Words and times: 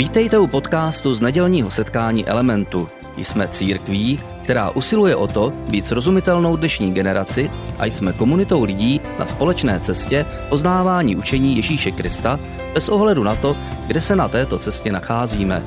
Vítejte 0.00 0.38
u 0.38 0.46
podcastu 0.46 1.14
z 1.14 1.20
nedělního 1.20 1.70
setkání 1.70 2.26
Elementu. 2.26 2.88
Jsme 3.16 3.48
církví, 3.48 4.20
která 4.42 4.70
usiluje 4.70 5.16
o 5.16 5.26
to 5.26 5.50
být 5.50 5.86
srozumitelnou 5.86 6.56
dnešní 6.56 6.94
generaci 6.94 7.50
a 7.78 7.86
jsme 7.86 8.12
komunitou 8.12 8.64
lidí 8.64 9.00
na 9.18 9.26
společné 9.26 9.80
cestě 9.80 10.26
poznávání 10.48 11.16
učení 11.16 11.56
Ježíše 11.56 11.90
Krista 11.90 12.40
bez 12.74 12.88
ohledu 12.88 13.22
na 13.22 13.34
to, 13.34 13.56
kde 13.86 14.00
se 14.00 14.16
na 14.16 14.28
této 14.28 14.58
cestě 14.58 14.92
nacházíme. 14.92 15.62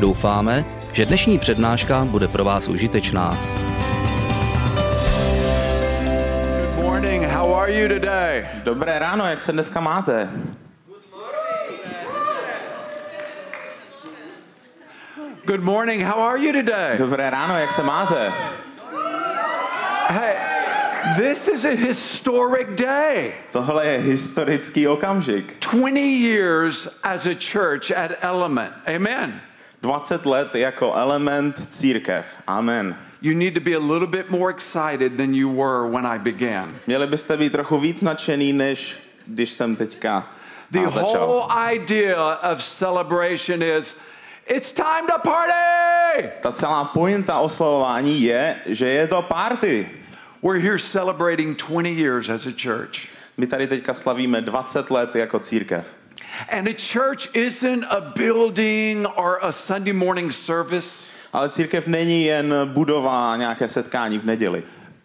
Doufáme, 0.00 0.64
že 0.92 1.06
dnešní 1.06 1.38
přednáška 1.38 2.04
bude 2.04 2.28
pro 2.28 2.44
vás 2.44 2.68
užitečná. 2.68 3.38
Good 6.64 6.84
morning. 6.84 7.24
How 7.24 7.54
are 7.54 7.80
you 7.80 7.88
today? 7.88 8.46
Dobré 8.64 8.98
ráno, 8.98 9.26
jak 9.26 9.40
se 9.40 9.52
dneska 9.52 9.80
máte? 9.80 10.28
Good 15.46 15.62
morning. 15.62 16.00
How 16.00 16.18
are 16.18 16.36
you 16.36 16.52
today? 16.52 16.96
Dobré 16.98 17.30
ráno, 17.30 17.58
jak 17.58 17.72
se 17.72 17.82
máte? 17.82 18.32
Hey, 20.08 20.34
this 21.16 21.48
is 21.48 21.64
a 21.64 21.76
historic 21.76 22.68
day. 22.74 23.34
Tohle 23.52 23.86
je 23.86 23.98
historický 23.98 24.88
okamžik. 24.88 25.60
20 25.60 26.00
years 26.00 26.88
as 27.02 27.26
a 27.26 27.34
church 27.34 27.92
at 27.92 28.24
Element. 28.24 28.72
Amen. 28.86 29.40
20 29.82 30.26
let 30.26 30.54
jako 30.54 30.94
element 30.94 31.72
církev. 31.72 32.26
Amen. 32.46 32.96
You 33.22 33.34
need 33.34 33.54
to 33.54 33.60
be 33.60 33.74
a 33.74 33.80
little 33.80 34.08
bit 34.08 34.30
more 34.30 34.50
excited 34.50 35.16
than 35.16 35.34
you 35.34 35.48
were 35.48 35.88
when 35.88 36.06
I 36.06 36.18
began. 36.18 36.74
Měli 36.86 37.06
byste 37.06 37.36
být 37.36 37.52
trochu 37.52 37.78
víc 37.78 38.02
nadšený, 38.02 38.52
než 38.52 38.98
když 39.26 39.50
jsem 39.50 39.76
teďka 39.76 40.26
The 40.70 40.88
whole 40.88 41.46
idea 41.74 42.38
of 42.52 42.60
celebration 42.60 43.62
is 43.62 43.94
it's 44.46 44.72
time 44.72 45.06
to 45.06 45.18
party. 45.18 46.30
Ta 46.40 46.52
celá 46.52 46.84
pointa 46.84 47.38
oslavování 47.38 48.22
je, 48.22 48.56
že 48.66 48.88
je 48.88 49.06
to 49.06 49.22
party. 49.22 49.86
We're 50.42 50.60
here 50.60 50.78
celebrating 50.78 51.56
20 51.56 51.88
years 51.88 52.28
as 52.28 52.46
a 52.46 52.52
church. 52.62 53.08
My 53.36 53.46
tady 53.46 53.66
teďka 53.66 53.94
slavíme 53.94 54.40
20 54.40 54.90
let 54.90 55.16
jako 55.16 55.38
církev. 55.38 55.86
And 56.48 56.68
a 56.68 56.74
church 56.92 57.28
isn't 57.34 57.84
a 57.84 58.00
building 58.00 59.06
or 59.16 59.38
a 59.42 59.52
Sunday 59.52 59.92
morning 59.92 60.32
service. 60.32 60.88
Ale 61.32 61.48
církev 61.48 61.86
není 61.86 62.24
jen 62.24 62.54
budova 62.64 63.36
nějaké 63.36 63.68
setkání 63.68 64.18
v 64.18 64.24
neděli. 64.24 64.62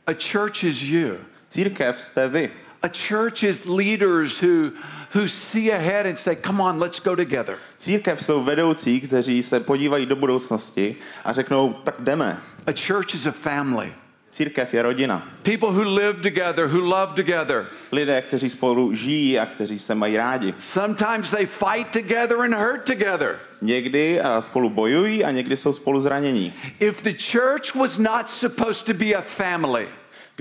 A 0.07 0.11
church 0.31 0.63
is 0.63 0.81
you. 0.81 1.17
Církev 1.49 2.01
jste 2.01 2.27
vy. 2.27 2.49
A 2.83 2.89
church 2.89 3.43
is 3.43 3.65
leaders 3.65 4.37
who, 4.39 4.71
who 5.11 5.27
see 5.27 5.69
ahead 5.69 6.05
and 6.05 6.17
say, 6.17 6.35
come 6.35 6.61
on, 6.61 6.79
let's 6.79 6.99
go 6.99 7.15
together. 7.15 7.57
Církev 7.77 8.23
jsou 8.23 8.43
vedoucí, 8.43 9.01
kteří 9.01 9.43
se 9.43 9.59
podívají 9.59 10.05
do 10.05 10.15
budoucnosti 10.15 10.95
a 11.25 11.33
řeknou, 11.33 11.73
tak 11.73 11.95
jdeme. 11.99 12.37
A 12.67 12.71
church 12.87 13.15
is 13.15 13.25
a 13.25 13.31
family. 13.31 13.93
Církev 14.31 14.73
je 14.73 14.81
rodina. 14.81 15.27
People 15.43 15.71
who 15.71 15.83
live 15.83 16.21
together, 16.21 16.67
who 16.67 16.79
love 16.79 17.13
together. 17.13 17.65
Lidé, 17.91 18.21
kteří 18.21 18.49
spolu 18.49 18.95
žijí 18.95 19.39
a 19.39 19.45
kteří 19.45 19.79
se 19.79 19.95
mají 19.95 20.17
rádi. 20.17 20.53
Sometimes 20.59 21.29
they 21.29 21.45
fight 21.45 21.91
together 21.91 22.37
and 22.41 22.53
hurt 22.53 22.85
together. 22.85 23.39
Někdy 23.61 24.19
spolu 24.39 24.69
bojují 24.69 25.23
a 25.23 25.31
někdy 25.31 25.57
jsou 25.57 25.73
spolu 25.73 26.01
zranění. 26.01 26.53
If 26.79 27.01
the 27.01 27.13
church 27.31 27.75
was 27.75 27.97
not 27.97 28.29
supposed 28.29 28.85
to 28.85 28.93
be 28.93 29.13
a 29.13 29.21
family, 29.21 29.87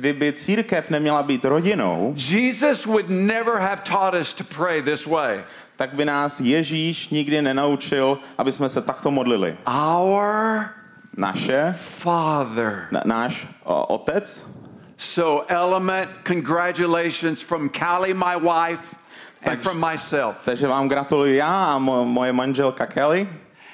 Kdyby 0.01 0.33
církev 0.33 0.91
neměla 0.91 1.23
být 1.23 1.45
rodinou, 1.45 2.15
Jesus 2.17 2.87
would 2.87 3.09
never 3.11 3.55
have 3.61 3.83
taught 3.83 4.15
us 4.21 4.33
to 4.33 4.45
pray 4.45 4.83
this 4.83 5.07
way. 5.07 5.45
tak 5.77 5.95
by 5.95 6.05
nás 6.05 6.41
Ježíš 6.41 7.09
nikdy 7.09 7.43
nenaučil, 7.43 8.19
aby 8.39 8.53
jsme 8.53 8.69
se 8.69 8.83
takto 8.83 9.11
modlili. 9.11 9.57
Our 9.69 10.65
Naše, 11.17 11.75
Father. 11.99 12.89
na, 12.91 13.03
náš 13.05 13.47
o, 13.65 13.87
otec, 13.87 14.47
So, 14.99 15.45
Element, 15.49 16.11
congratulations 16.27 17.41
from 17.43 17.69
Callie, 17.71 18.15
my 18.15 18.37
wife, 18.37 18.95
and 19.45 19.61
from 19.63 19.81
myself. 19.91 20.37
takže 20.45 20.67
vám 20.67 20.89
gratuluji 20.89 21.37
já 21.37 21.65
a 21.65 21.79
mo, 21.79 22.05
moje 22.05 22.33
manželka 22.33 22.87
Kelly. 22.87 23.29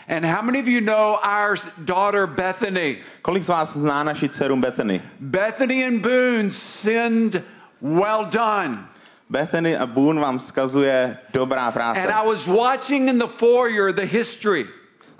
And 0.09 0.25
how 0.25 0.43
many 0.43 0.61
of 0.61 0.69
you 0.69 0.81
know 0.81 1.19
our 1.22 1.56
daughter 1.84 2.27
Bethany? 2.27 2.99
Kolik 3.22 3.43
z 3.43 3.49
vás 3.49 3.77
zná 3.77 4.05
naši 4.05 4.28
dceru 4.28 4.56
Bethany? 4.56 5.00
Bethany 5.21 5.84
and 5.84 6.03
Boone 6.03 6.50
send 6.50 7.43
well 7.81 8.25
done. 8.25 8.87
Bethany 9.31 9.77
a 9.77 9.87
Boone 9.87 10.21
vám 10.21 10.39
vzkazuje 10.39 11.19
dobrá 11.33 11.72
práce. 11.72 12.00
And 12.00 12.11
I 12.11 12.27
was 12.27 12.47
watching 12.47 13.09
in 13.09 13.19
the 13.19 13.27
foyer 13.27 13.93
the 13.93 14.06
history. 14.06 14.67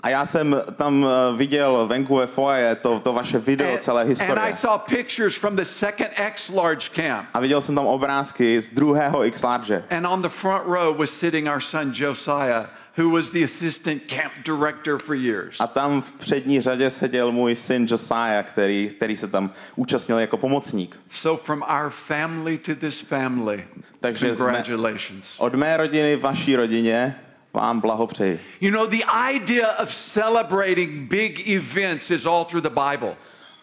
A 0.03 0.09
já 0.09 0.25
jsem 0.25 0.61
tam 0.75 1.05
eh, 1.05 1.37
viděl 1.37 1.87
venku 1.87 2.15
ve 2.15 2.27
foje 2.27 2.75
to, 2.75 2.99
to 2.99 3.13
vaše 3.13 3.39
video, 3.39 3.73
And, 3.73 3.83
celé 3.83 4.01
and 4.01 4.39
I 4.39 4.53
saw 4.53 4.77
pictures 4.77 5.35
from 5.35 5.55
the 5.55 5.65
second 5.65 6.09
X 6.15 6.49
large 6.49 6.89
camp. 6.89 7.27
A 7.33 7.39
viděl 7.39 7.61
jsem 7.61 7.75
tam 7.75 7.85
obrázky 7.85 8.61
z 8.61 8.69
druhého 8.69 9.25
X 9.25 9.43
large. 9.43 9.83
And 9.89 10.07
on 10.07 10.21
the 10.21 10.29
front 10.29 10.63
row 10.65 10.97
was 10.97 11.09
sitting 11.09 11.49
our 11.49 11.61
son 11.61 11.91
Josiah, 11.95 12.69
who 12.97 13.09
was 13.09 13.29
the 13.29 13.43
assistant 13.43 14.01
camp 14.07 14.33
director 14.45 14.99
for 14.99 15.15
years. 15.15 15.55
A 15.59 15.67
tam 15.67 16.01
v 16.01 16.11
přední 16.11 16.61
řadě 16.61 16.89
seděl 16.89 17.31
můj 17.31 17.55
syn 17.55 17.85
Josiah, 17.89 18.45
který, 18.45 18.89
který 18.97 19.15
se 19.15 19.27
tam 19.27 19.51
účastnil 19.75 20.19
jako 20.19 20.37
pomocník. 20.37 20.99
So, 21.11 21.43
from 21.43 21.61
our 21.61 21.89
family 21.89 22.57
to 22.57 22.75
this 22.75 22.99
family, 23.01 23.65
Takže 23.99 24.35
jsme- 24.35 24.45
congratulations. 24.45 25.29
Od 25.37 25.55
mé 25.55 25.77
rodiny, 25.77 26.15
vaší 26.15 26.55
rodině 26.55 27.15
vám 27.53 27.79
blahopřeji. 27.79 28.39
You 28.61 28.71
know, 28.71 28.87
the 28.87 29.03
idea 29.35 29.67
of 29.83 29.95
celebrating 30.13 30.89
big 31.09 31.47
events 31.49 32.11
is 32.11 32.25
all 32.25 32.45
through 32.45 32.63
the 32.63 32.69
Bible. 32.91 33.15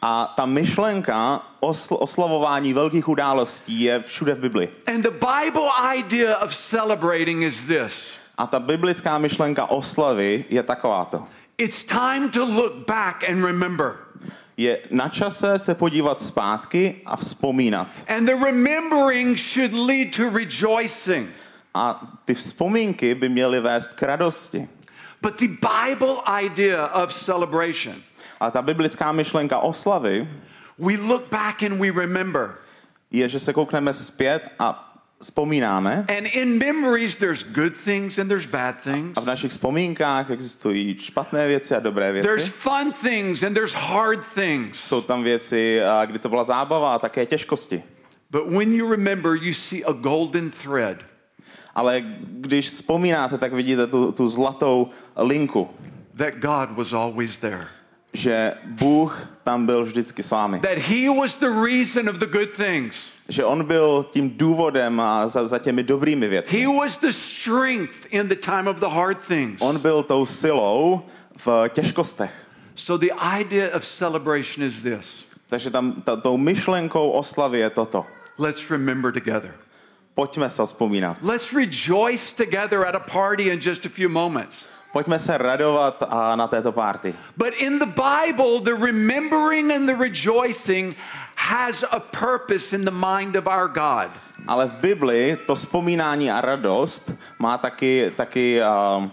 A 0.02 0.32
ta 0.36 0.46
myšlenka 0.46 1.42
osl- 1.62 1.96
oslavování 2.00 2.72
velkých 2.72 3.08
událostí 3.08 3.80
je 3.80 4.00
všude 4.02 4.34
v 4.34 4.38
Bibli. 4.38 4.68
And 4.94 5.02
the 5.02 5.10
Bible 5.10 5.68
idea 5.98 6.36
of 6.38 6.54
celebrating 6.70 7.42
is 7.42 7.56
this 7.66 7.94
A 8.38 8.46
ta 8.46 8.58
biblická 8.58 9.18
myšlenka 9.18 9.66
oslavy 9.70 10.44
je 10.50 10.62
takováto. 10.62 11.26
it's 11.58 11.82
time 11.84 12.28
to 12.30 12.44
look 12.44 12.86
back 12.86 13.28
and 13.28 13.44
remember. 13.44 13.94
Je 14.56 14.78
na 14.90 15.08
čase 15.08 15.58
se 15.58 15.74
podívat 15.74 16.20
zpátky 16.20 16.94
a 17.06 17.16
vzpomínat. 17.16 17.88
And 18.08 18.26
the 18.26 18.34
remembering 18.44 19.38
should 19.38 19.72
lead 19.72 20.16
to 20.16 20.30
rejoicing. 20.30 21.28
A 21.74 22.00
ty 22.24 22.34
vzpomínky 22.34 23.14
by 23.14 23.28
měly 23.28 23.60
vést 23.60 23.88
k 23.94 24.02
radosti. 24.02 24.68
But 25.22 25.36
the 25.38 25.48
Bible 25.48 26.14
idea 26.44 26.86
of 26.86 27.12
celebration, 27.14 27.94
A 28.40 28.50
ta 28.50 28.62
biblická 28.62 29.12
myšlenka 29.12 29.58
oslavy 29.58 30.28
we 30.78 30.96
look 30.96 31.30
back 31.30 31.62
and 31.62 31.78
we 31.80 31.90
remember. 31.90 32.54
je, 33.10 33.28
že 33.28 33.38
se 33.38 33.52
koukneme 33.52 33.92
zpět 33.92 34.50
a 34.58 34.83
vzpomínáme. 35.20 36.04
And 36.18 36.26
in 36.26 36.58
memories, 36.58 37.16
there's 37.16 37.42
good 37.42 37.74
things 37.84 38.18
and 38.18 38.28
there's 38.28 38.46
bad 38.46 38.80
things. 38.82 39.12
A 39.16 39.20
v 39.20 39.26
našich 39.26 39.50
vzpomínkách 39.50 40.30
existují 40.30 40.96
špatné 40.98 41.48
věci 41.48 41.74
a 41.74 41.80
dobré 41.80 42.12
There's 42.22 42.42
věci. 42.42 42.50
fun 42.58 42.92
things 42.92 43.42
and 43.42 43.54
there's 43.54 43.72
hard 43.72 44.24
things. 44.34 44.78
Jsou 44.84 45.00
tam 45.00 45.22
věci, 45.22 45.80
kdy 46.06 46.18
to 46.18 46.28
byla 46.28 46.44
zábava 46.44 46.94
a 46.94 46.98
také 46.98 47.26
těžkosti. 47.26 47.82
But 48.30 48.42
when 48.48 48.72
you 48.72 48.90
remember, 48.90 49.34
you 49.42 49.54
see 49.54 49.84
a 49.84 49.92
golden 49.92 50.50
thread. 50.50 50.96
Ale 51.74 52.02
když 52.22 52.70
vzpomínáte, 52.70 53.38
tak 53.38 53.52
vidíte 53.52 53.86
tu, 53.86 54.12
tu 54.12 54.28
zlatou 54.28 54.88
linku, 55.16 55.70
that 56.16 56.34
God 56.34 56.70
was 56.76 56.92
always 56.92 57.36
there. 57.38 57.66
Že 58.14 58.54
Bůh 58.64 59.28
tam 59.44 59.66
byl 59.66 59.84
vždycky 59.84 60.22
s 60.22 60.30
vámi. 60.30 60.60
That 60.60 60.78
He 60.78 61.10
was 61.20 61.34
the 61.34 61.48
reason 61.48 62.08
of 62.08 62.16
the 62.16 62.26
good 62.26 62.50
things. 62.56 63.02
Že 63.28 63.44
on 63.44 63.64
byl 63.64 64.06
tím 64.10 64.30
důvodem 64.30 65.00
a 65.00 65.28
za, 65.28 65.46
za 65.46 65.58
těmi 65.58 65.82
dobrými 65.82 66.28
věcmi. 66.28 66.60
He 66.60 66.66
was 66.80 66.96
the 66.96 67.10
strength 67.10 68.06
in 68.10 68.28
the 68.28 68.34
time 68.34 68.68
of 68.68 68.76
the 68.76 68.88
hard 68.88 69.18
things. 69.26 69.60
On 69.60 69.78
byl 69.78 70.02
tou 70.02 70.26
silou 70.26 71.02
v 71.36 71.68
těžkostech. 71.68 72.46
So 72.74 73.06
the 73.06 73.40
idea 73.40 73.76
of 73.76 73.84
celebration 73.84 74.66
is 74.66 74.82
this 74.82 75.24
Takže 75.48 75.70
tam 75.70 75.92
ta, 75.92 76.16
tou 76.16 76.36
myšlenkou 76.36 77.10
oslavy 77.10 77.58
je 77.58 77.70
toto. 77.70 78.06
let's 78.38 78.70
remember 78.70 79.12
together. 79.12 79.54
Pojďme 80.14 80.50
se 80.50 80.66
vzpomínat. 80.66 81.16
Let's 81.22 81.52
rejoice 81.52 82.34
together 82.36 82.86
at 82.86 82.94
a 82.94 83.00
party 83.00 83.42
in 83.50 83.60
just 83.62 83.86
a 83.86 83.88
few 83.88 84.08
moments. 84.08 84.66
Pojďme 84.94 85.18
se 85.18 85.38
radovat 85.38 86.02
a 86.08 86.36
na 86.36 86.46
této 86.46 86.72
party. 86.72 87.14
But 87.36 87.54
in 87.58 87.78
the 87.78 87.86
Bible, 87.86 88.60
the 88.62 88.74
remembering 88.74 89.72
and 89.72 89.86
the 89.86 89.96
rejoicing 89.96 90.94
has 91.36 91.84
a 91.90 92.00
purpose 92.00 92.76
in 92.76 92.84
the 92.84 92.94
mind 92.94 93.36
of 93.36 93.46
our 93.46 93.68
God. 93.68 94.10
Ale 94.46 94.66
v 94.66 94.72
Bibli 94.72 95.38
to 95.46 95.54
vzpomínání 95.54 96.30
a 96.30 96.40
radost 96.40 97.12
má 97.38 97.58
taky, 97.58 98.12
taky 98.16 98.60
uh, 98.62 99.08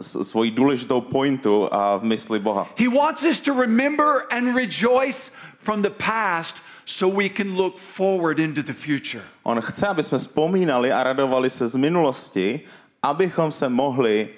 svoji 0.00 0.50
důležitou 0.50 1.00
pointu 1.00 1.60
uh, 1.60 1.68
v 1.98 2.04
mysli 2.04 2.38
Boha. 2.38 2.66
He 2.76 2.88
wants 2.88 3.22
us 3.22 3.40
to 3.40 3.54
remember 3.54 4.26
and 4.30 4.54
rejoice 4.54 5.30
from 5.58 5.82
the 5.82 5.90
past 5.90 6.54
so 6.84 7.16
we 7.16 7.28
can 7.28 7.56
look 7.56 7.78
forward 7.78 8.38
into 8.38 8.62
the 8.62 8.72
future. 8.72 9.22
On 9.42 9.60
chce, 9.60 9.86
aby 9.86 10.02
jsme 10.02 10.18
vzpomínali 10.18 10.92
a 10.92 11.02
radovali 11.02 11.50
se 11.50 11.68
z 11.68 11.76
minulosti, 11.76 12.60
abychom 13.02 13.52
se 13.52 13.68
mohli 13.68 14.28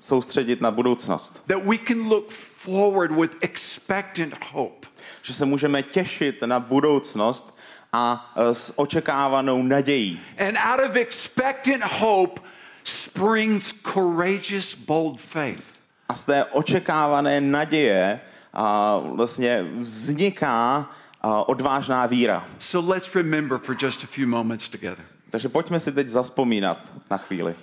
soustředit 0.00 0.60
na 0.60 0.70
budoucnost. 0.70 1.42
that 1.46 1.64
we 1.64 1.78
can 1.78 2.08
look 2.08 2.30
forward 2.30 3.10
with 3.10 3.36
expectant 3.40 4.34
hope. 4.52 4.88
Že 5.22 5.34
se 5.34 5.44
můžeme 5.44 5.82
těšit 5.82 6.42
na 6.42 6.60
budoucnost 6.60 7.58
a 7.92 8.32
eh, 8.36 8.54
s 8.54 8.78
očekávanou 8.78 9.62
nadějí. 9.62 10.20
And 10.38 10.56
out 10.72 10.90
of 10.90 10.96
expectant 10.96 11.82
hope 11.84 12.40
springs 12.84 13.74
courageous, 13.92 14.74
bold 14.74 15.20
faith. 15.20 15.64
A 16.08 16.14
z 16.14 16.24
té 16.24 16.44
očekávané 16.44 17.40
naděje 17.40 18.20
a 18.52 18.96
vlastně 18.98 19.62
vzniká 19.78 20.90
a, 21.20 21.48
odvážná 21.48 22.06
víra. 22.06 22.46
So 22.58 22.92
let's 22.92 23.14
remember 23.14 23.58
for 23.58 23.76
just 23.82 24.04
a 24.04 24.06
few 24.06 24.28
moments 24.28 24.68
together. 24.68 25.04
Takže 25.30 25.48
pojďme 25.48 25.80
si 25.80 25.92
teď 25.92 26.08
zaspomínat 26.08 26.92
na 27.10 27.16
chvíli. 27.16 27.54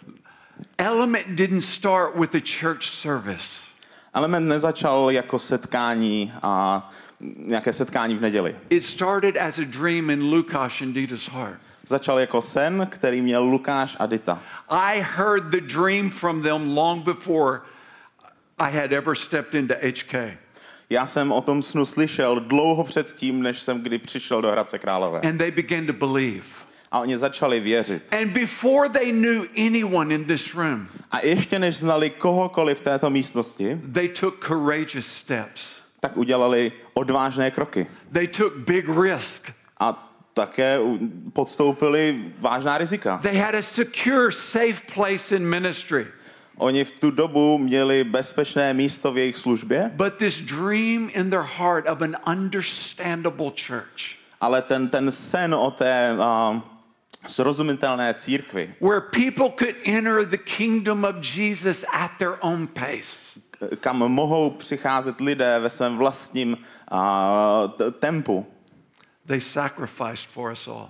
Element 0.78 1.28
didn't 1.28 1.62
start 1.62 2.16
with 2.16 2.36
a 2.36 2.40
church 2.60 2.84
service. 2.84 3.48
Element 4.14 4.48
nezačal 4.48 5.12
jako 5.12 5.40
setkání 5.40 6.34
a 6.42 6.90
nějaké 7.38 7.74
setkání 7.74 8.16
v 8.16 8.22
neděli. 8.22 8.56
It 8.70 8.84
started 8.84 9.38
as 9.38 9.60
a 9.60 9.66
dream 9.66 10.10
in 10.10 10.24
Lukáš 10.24 10.82
and 10.82 10.94
Dita's 10.94 11.30
heart. 11.30 11.60
Začal 11.88 12.20
jako 12.20 12.42
sen, 12.42 12.88
který 12.92 13.22
měl 13.22 13.44
Lukáš 13.44 13.98
a 14.00 14.06
Dita. 14.06 14.40
I 14.70 15.02
heard 15.02 15.44
the 15.44 15.62
dream 15.62 16.10
from 16.10 16.42
them 16.42 16.78
long 16.78 17.04
before 17.04 17.62
I 18.58 18.72
had 18.72 18.92
ever 18.92 19.16
stepped 19.16 19.56
into 19.56 19.76
HK. 19.82 20.16
Já 20.90 21.08
jsem 21.08 21.32
o 21.32 21.42
tom 21.42 21.64
snu 21.64 21.86
slyšel 21.86 22.40
dlouho 22.40 22.84
předtím, 22.84 23.44
než 23.44 23.62
jsem 23.62 23.82
kdy 23.82 23.98
přišel 23.98 24.42
do 24.42 24.52
Hradce 24.52 24.80
Králové. 24.80 25.20
And 25.20 25.38
they 25.38 25.52
began 25.52 25.86
to 25.86 25.94
believe. 25.94 26.65
A 26.96 27.00
oni 27.00 27.18
začali 27.18 27.60
věřit. 27.60 28.04
And 28.14 28.32
before 28.32 28.90
they 28.90 29.12
knew 29.12 29.46
anyone 29.58 30.16
in 30.16 30.26
this 30.26 30.54
room, 30.54 30.88
A 31.12 31.20
ještě 31.26 31.60
než 31.60 31.78
znali 31.78 32.10
kohokoliv 32.10 32.78
v 32.78 32.82
této 32.82 33.10
místnosti, 33.10 33.82
they 33.92 34.10
took 34.10 34.48
courageous 34.48 35.08
steps. 35.08 35.68
tak 36.00 36.18
udělali 36.18 36.72
odvážné 36.94 37.52
kroky. 37.52 37.88
They 38.12 38.28
took 38.28 38.58
big 38.58 38.86
risk. 39.02 39.52
A 39.80 40.14
také 40.34 40.80
podstoupili 41.34 42.26
vážná 42.40 42.78
rizika. 42.78 43.20
They 43.22 43.38
had 43.38 43.56
a 43.56 43.62
secure, 43.62 44.32
safe 44.32 44.82
place 44.94 45.36
in 45.36 45.46
ministry. 45.46 46.08
Oni 46.58 46.84
v 46.84 46.92
tu 46.92 47.12
dobu 47.12 47.58
měli 47.58 48.04
bezpečné 48.04 48.74
místo 48.74 49.12
v 49.12 49.18
jejich 49.18 49.38
službě, 49.38 49.92
But 49.96 50.14
this 50.14 50.42
dream 50.42 51.10
in 51.14 51.30
their 51.30 51.46
heart 51.58 51.90
of 51.90 52.02
an 52.02 52.16
understandable 52.28 53.52
church 53.68 54.16
ale 54.42 54.62
ten, 54.62 54.90
ten 54.90 55.12
sen 55.12 55.56
o 55.56 55.72
té 55.72 56.18
uh, 56.18 56.62
srozumitelné 57.28 58.14
církvi, 58.14 58.74
where 58.82 59.02
people 59.02 59.50
could 59.50 59.76
enter 59.86 60.26
the 60.26 60.38
kingdom 60.38 61.04
of 61.06 61.16
Jesus 61.38 61.86
at 61.94 62.12
their 62.18 62.38
own 62.42 62.68
pace. 62.68 63.40
kam 63.80 63.98
mohou 63.98 64.50
přicházet 64.50 65.22
lidé 65.22 65.60
ve 65.60 65.70
svém 65.70 65.98
vlastním 65.98 66.58
uh, 66.92 66.98
tempu, 68.00 68.46
They 69.28 69.42
sacrificed 69.42 70.28
for 70.30 70.52
us 70.52 70.68
all. 70.68 70.90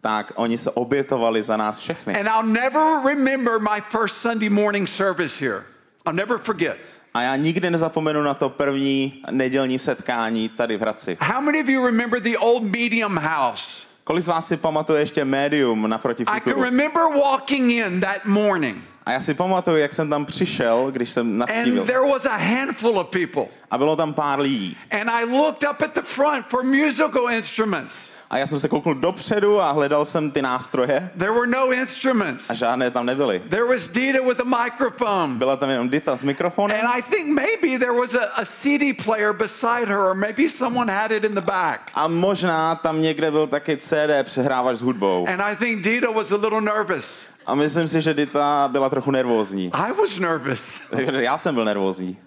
tak 0.00 0.32
oni 0.34 0.58
se 0.58 0.70
obětovali 0.70 1.42
za 1.42 1.56
nás 1.56 1.78
všechny. 1.78 2.14
And 2.14 2.26
I'll 2.26 2.52
never 2.52 3.00
remember 3.04 3.58
my 3.60 3.80
first 3.80 4.16
Sunday 4.16 4.48
morning 4.48 4.88
service 4.88 5.44
here. 5.44 5.62
I'll 6.06 6.14
never 6.16 6.38
forget. 6.38 6.76
A 7.14 7.22
já 7.22 7.36
nikdy 7.36 7.70
nezapomenu 7.70 8.22
na 8.22 8.34
to 8.34 8.48
první 8.48 9.22
nedělní 9.30 9.78
setkání 9.78 10.48
tady 10.48 10.76
v 10.76 10.80
Hradci. 10.80 11.16
How 11.20 11.40
many 11.40 11.60
of 11.60 11.68
you 11.68 11.86
remember 11.86 12.20
the 12.20 12.38
old 12.38 12.62
medium 12.62 13.16
house? 13.18 13.82
Kolik 14.04 14.22
z 14.24 14.28
vás 14.28 14.46
si 14.46 14.56
pamatuje 14.56 15.02
ještě 15.02 15.24
médium 15.24 15.88
naproti 15.88 16.22
I 16.22 16.26
can 16.26 16.40
futuru? 16.40 16.62
remember 16.62 17.02
walking 17.16 17.70
in 17.72 18.00
that 18.00 18.24
morning, 18.24 18.84
A 19.06 19.12
já 19.12 19.20
si 19.20 19.34
pamatuju, 19.34 19.76
jak 19.76 19.92
jsem 19.92 20.10
tam 20.10 20.26
přišel, 20.26 20.90
když 20.90 21.10
jsem 21.10 21.26
and 21.26 21.38
navštívil. 21.38 21.84
there 21.84 22.00
was 22.00 22.24
a 22.24 22.36
handful 22.36 22.98
of 22.98 23.06
people. 23.08 23.44
A 23.70 23.78
bylo 23.78 23.96
tam 23.96 24.14
pár 24.14 24.40
lidí. 24.40 24.76
And 24.90 25.10
I 25.10 25.24
looked 25.24 25.70
up 25.70 25.82
at 25.82 25.92
the 25.94 26.02
front 26.02 26.46
for 26.46 26.62
musical 26.64 27.28
instruments. 27.30 27.96
A 28.30 28.38
já 28.38 28.46
jsem 28.46 28.60
se 28.60 28.68
kouknul 28.68 28.94
dopředu 28.94 29.60
a 29.60 29.70
hledal 29.70 30.04
jsem 30.04 30.30
ty 30.30 30.42
nástroje 30.42 31.10
There 31.18 31.32
were 31.32 31.46
no 31.46 31.72
instruments. 31.72 32.50
a 32.50 32.54
žádné 32.54 32.90
tam 32.90 33.06
nebyly. 33.06 33.42
There 33.48 33.64
was 33.64 33.88
Dita 33.88 34.22
with 34.28 34.40
a 34.40 34.44
microphone. 34.64 35.34
Byla 35.34 35.56
tam 35.56 35.70
jenom 35.70 35.88
Dita 35.88 36.16
s 36.16 36.22
mikrofonem 36.22 36.80
And 36.80 36.98
I 36.98 37.02
think 37.02 37.26
maybe 37.26 37.78
there 37.78 37.92
was 38.00 38.14
a, 38.14 38.24
a 38.40 38.44
CD 38.44 39.02
player 39.04 39.32
beside 39.32 39.84
her, 39.86 39.98
or 39.98 40.14
maybe 40.14 40.48
someone 40.48 40.92
had 40.92 41.10
it 41.10 41.24
in 41.24 41.34
the 41.34 41.40
back. 41.40 41.90
a 41.94 42.08
možná 42.08 42.74
tam 42.74 43.02
někde 43.02 43.30
byl 43.30 43.46
taky 43.46 43.76
CD 43.76 44.22
přehrávač 44.24 44.76
s 44.76 44.82
hudbou. 44.82 45.26
And 45.28 45.40
I 45.42 45.56
think 45.56 45.84
Dita 45.84 46.10
was 46.10 46.32
a 46.32 46.36
little 46.36 46.60
nervous. 46.60 47.08
A 47.46 47.54
myslím 47.54 47.88
si, 47.88 48.00
že 48.00 48.14
Dita 48.14 48.68
byla 48.72 48.88
trochu 48.90 49.10
nervózní. 49.10 49.70
I 49.72 49.92
was 49.92 50.18
nervous. 50.18 50.62
Já 51.18 51.38
jsem 51.38 51.54
byl 51.54 51.64
nervózní. 51.64 52.18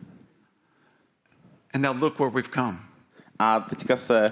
And 1.74 1.82
now 1.82 2.02
look 2.02 2.20
where 2.20 2.32
we've 2.32 2.50
come. 2.54 2.78
A 3.40 3.60
teďka 3.60 3.96
se 3.98 4.32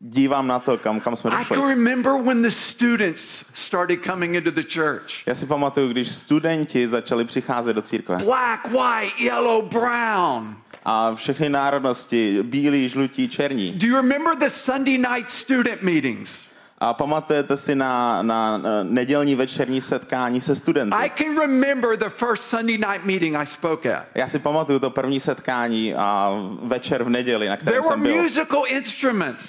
dívám 0.00 0.46
na 0.46 0.58
to, 0.58 0.78
kam, 0.78 1.00
kam 1.00 1.16
jsme 1.16 1.30
I 1.30 1.36
došli. 1.38 1.56
can 1.56 1.68
remember 1.68 2.12
when 2.22 2.42
the 2.42 2.50
students 2.50 3.44
started 3.54 4.04
coming 4.04 4.34
into 4.34 4.50
the 4.50 4.62
church. 4.74 5.26
Já 5.26 5.34
si 5.34 5.46
pamatuju, 5.46 5.88
když 5.88 6.08
studenti 6.10 6.88
začali 6.88 7.24
přicházet 7.24 7.72
do 7.72 7.82
církve. 7.82 8.16
Black, 8.24 8.64
white, 8.68 9.18
yellow, 9.20 9.62
brown. 9.68 10.56
A 10.84 11.14
všechny 11.14 11.48
národnosti, 11.48 12.38
bílí, 12.42 12.88
žlutí, 12.88 13.28
černí. 13.28 13.72
Do 13.72 13.86
you 13.86 13.96
remember 13.96 14.36
the 14.36 14.48
Sunday 14.48 14.98
night 14.98 15.30
student 15.30 15.82
meetings? 15.82 16.32
A 16.78 16.94
pamatujete 16.94 17.56
si 17.56 17.74
na, 17.74 18.22
na, 18.22 18.58
na 18.58 18.82
nedělní 18.82 19.34
večerní 19.34 19.80
setkání 19.80 20.40
se 20.40 20.56
studenty? 20.56 20.96
I 20.96 21.10
can 21.18 21.38
remember 21.38 21.96
the 21.98 22.08
first 22.08 22.42
Sunday 22.42 22.78
night 22.78 23.04
meeting 23.04 23.36
I 23.36 23.46
spoke 23.46 23.96
at. 23.96 24.04
Já 24.14 24.28
si 24.28 24.38
pamatuju 24.38 24.78
to 24.78 24.90
první 24.90 25.20
setkání 25.20 25.94
a 25.94 26.32
večer 26.62 27.04
v 27.04 27.08
neděli, 27.08 27.48
na 27.48 27.56
There 27.56 27.62
kterém 27.62 27.82
were 27.82 27.88
jsem 27.88 28.02
byl. 28.02 28.22
musical 28.22 28.62
instruments. 28.68 29.44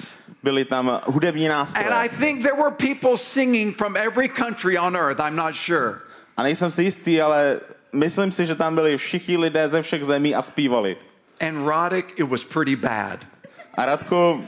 Byly 0.48 0.66
tam 0.66 1.02
hudební 1.06 1.50
And 1.50 1.56
I 1.56 1.60
nástroje. 1.60 2.10
think 2.10 2.42
there 2.42 2.56
were 2.56 2.72
people 2.72 3.18
singing 3.18 3.76
from 3.76 3.98
every 3.98 4.30
country 4.30 4.78
on 4.78 4.96
earth. 4.96 5.20
I'm 5.20 5.36
not 5.36 5.56
sure. 5.56 6.00
A 6.38 6.44
nejsem 6.44 6.72
si 6.72 6.84
jistý, 6.84 7.22
ale 7.22 7.60
myslím 7.94 8.32
si, 8.32 8.46
že 8.46 8.56
tam 8.56 8.76
byli 8.76 8.98
všichni 8.98 9.38
lidé 9.38 9.70
ze 9.70 9.82
všech 9.82 10.06
zemí 10.06 10.36
a 10.36 10.42
zpívali. 10.42 10.98
And 11.42 11.68
Roddick, 11.68 12.20
it 12.20 12.24
was 12.24 12.44
pretty 12.46 12.76
bad. 12.76 13.20
A 13.74 13.86
Radko, 13.86 14.42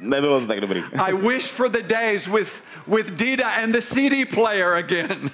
nebylo 0.00 0.40
to 0.40 0.46
tak 0.46 0.60
dobrý. 0.60 0.84
I 1.00 1.12
wish 1.12 1.44
for 1.46 1.68
the 1.68 1.82
days 1.82 2.28
with, 2.28 2.60
with 2.86 3.16
Dita 3.16 3.48
and 3.48 3.72
the 3.72 3.80
CD 3.80 4.24
player 4.24 4.74
again. 4.74 5.30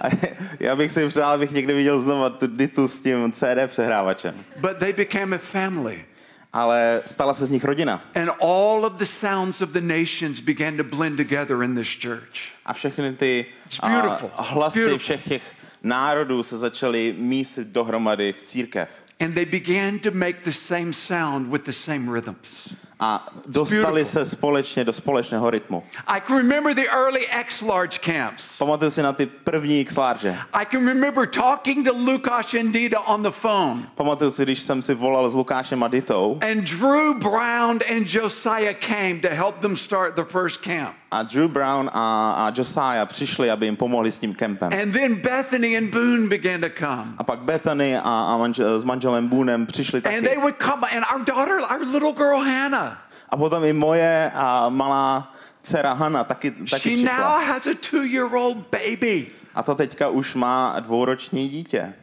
A 0.00 0.08
já 0.60 0.76
bych 0.76 0.92
si 0.92 1.08
přál, 1.08 1.30
abych 1.30 1.50
někdy 1.50 1.72
viděl 1.72 2.00
znovu 2.00 2.30
tu 2.30 2.46
Ditu 2.46 2.88
s 2.88 3.00
tím 3.00 3.32
CD 3.32 3.66
přehrávačem. 3.66 4.34
But 4.56 4.78
they 4.78 4.92
became 4.92 5.36
a 5.36 5.38
family. 5.38 6.04
Ale 6.52 7.02
stala 7.06 7.34
se 7.34 7.46
z 7.46 7.50
nich 7.50 7.64
rodina. 7.64 8.00
And 8.14 8.30
all 8.40 8.84
of 8.84 8.92
the 8.98 9.06
sounds 9.06 9.60
of 9.60 9.70
the 9.70 9.80
nations 9.80 10.40
began 10.40 10.76
to 10.76 10.84
blend 10.84 11.16
together 11.16 11.62
in 11.62 11.74
this 11.74 11.88
church. 11.88 12.52
A 12.66 12.72
všechny 12.72 13.12
ty 13.12 13.46
a, 13.80 14.42
hlasy 14.42 14.78
Beautiful. 14.78 14.98
všech 14.98 15.28
těch 15.28 15.42
národů 15.82 16.42
se 16.42 16.58
začaly 16.58 17.14
mísit 17.18 17.68
dohromady 17.68 18.32
v 18.32 18.42
církev. 18.42 18.88
And 19.20 19.34
they 19.34 19.44
began 19.44 19.98
to 19.98 20.10
make 20.10 20.44
the 20.44 20.52
same 20.52 20.92
sound 20.92 21.48
with 21.48 21.64
the 21.64 21.72
same 21.72 22.12
rhythms. 22.12 22.68
A 23.00 23.26
dostali 23.46 24.04
se 24.04 24.24
společně 24.24 24.84
do 24.84 24.92
společného 24.92 25.50
rytmu. 25.50 25.82
I 26.06 26.20
can 26.26 26.36
remember 26.36 26.74
the 26.74 26.88
early 26.90 27.26
X 27.40 27.60
large 27.60 27.98
camps. 27.98 28.44
Pamatuju 28.58 28.90
si 28.90 29.02
na 29.02 29.12
ty 29.12 29.26
první 29.26 29.80
X-large. 29.80 30.38
I 30.52 30.66
can 30.70 30.86
remember 30.86 31.26
talking 31.26 31.86
to 31.86 31.92
Lukash 31.92 32.54
and 32.54 32.72
Dita 32.72 33.00
on 33.00 33.22
the 33.22 33.30
phone. 33.30 33.82
Pamatuju 33.94 34.30
si, 34.30 34.42
když 34.42 34.62
jsem 34.62 34.82
si 34.82 34.94
volal 34.94 35.30
s 35.30 35.34
Lukášem 35.34 35.82
a 35.82 35.88
Ditou 35.88 36.40
And 36.42 36.60
Drew 36.60 37.14
Brown 37.14 37.78
and 37.96 38.14
Josiah 38.14 38.74
came 38.74 39.20
to 39.20 39.28
help 39.28 39.60
them 39.60 39.76
start 39.76 40.14
the 40.14 40.24
first 40.24 40.62
camp. 40.62 40.94
A 41.10 41.22
Drew 41.22 41.48
Brown 41.48 41.90
a, 41.92 42.32
a 42.32 42.52
Josiah 42.56 43.08
přišli, 43.08 43.50
aby 43.50 43.66
jim 43.66 43.76
pomohli 43.76 44.12
s 44.12 44.18
tím 44.18 44.34
kempem. 44.34 44.70
And 44.82 44.92
then 44.92 45.14
Bethany 45.14 45.76
and 45.78 45.90
Boone 45.90 46.28
began 46.28 46.60
to 46.60 46.68
come. 46.78 47.14
A 47.18 47.24
pak 47.24 47.38
Bethany 47.38 47.96
a, 47.96 48.00
a 48.02 48.36
manžel, 48.36 48.80
s 48.80 48.84
manželem 48.84 49.28
Boonem 49.28 49.66
přišli 49.66 49.96
And 50.02 50.04
they 50.04 50.20
taky. 50.22 50.36
would 50.36 50.54
come, 50.58 50.84
and 50.96 51.04
our 51.14 51.24
daughter, 51.24 51.60
our 51.70 51.80
little 51.92 52.12
girl 52.12 52.40
Hannah, 52.40 52.98
A 53.28 53.36
potom 53.36 53.64
i 53.64 53.72
moje 53.72 54.30
a 54.34 54.68
malá 54.68 55.32
dcera 55.62 55.92
Hanna 55.92 56.24
taky, 56.24 56.50
taky 56.50 56.96
she 56.96 57.04
now 57.04 57.12
přišla. 57.12 57.38
has 57.38 57.66
a 57.66 57.74
two 57.74 58.02
year 58.04 58.34
old 58.36 58.56
baby. 58.70 59.26
A 59.54 59.62
ta 59.62 59.74
teďka 59.74 60.08
už 60.08 60.34
má 60.34 60.80
dvouroční 60.80 61.48
dítě. 61.48 61.94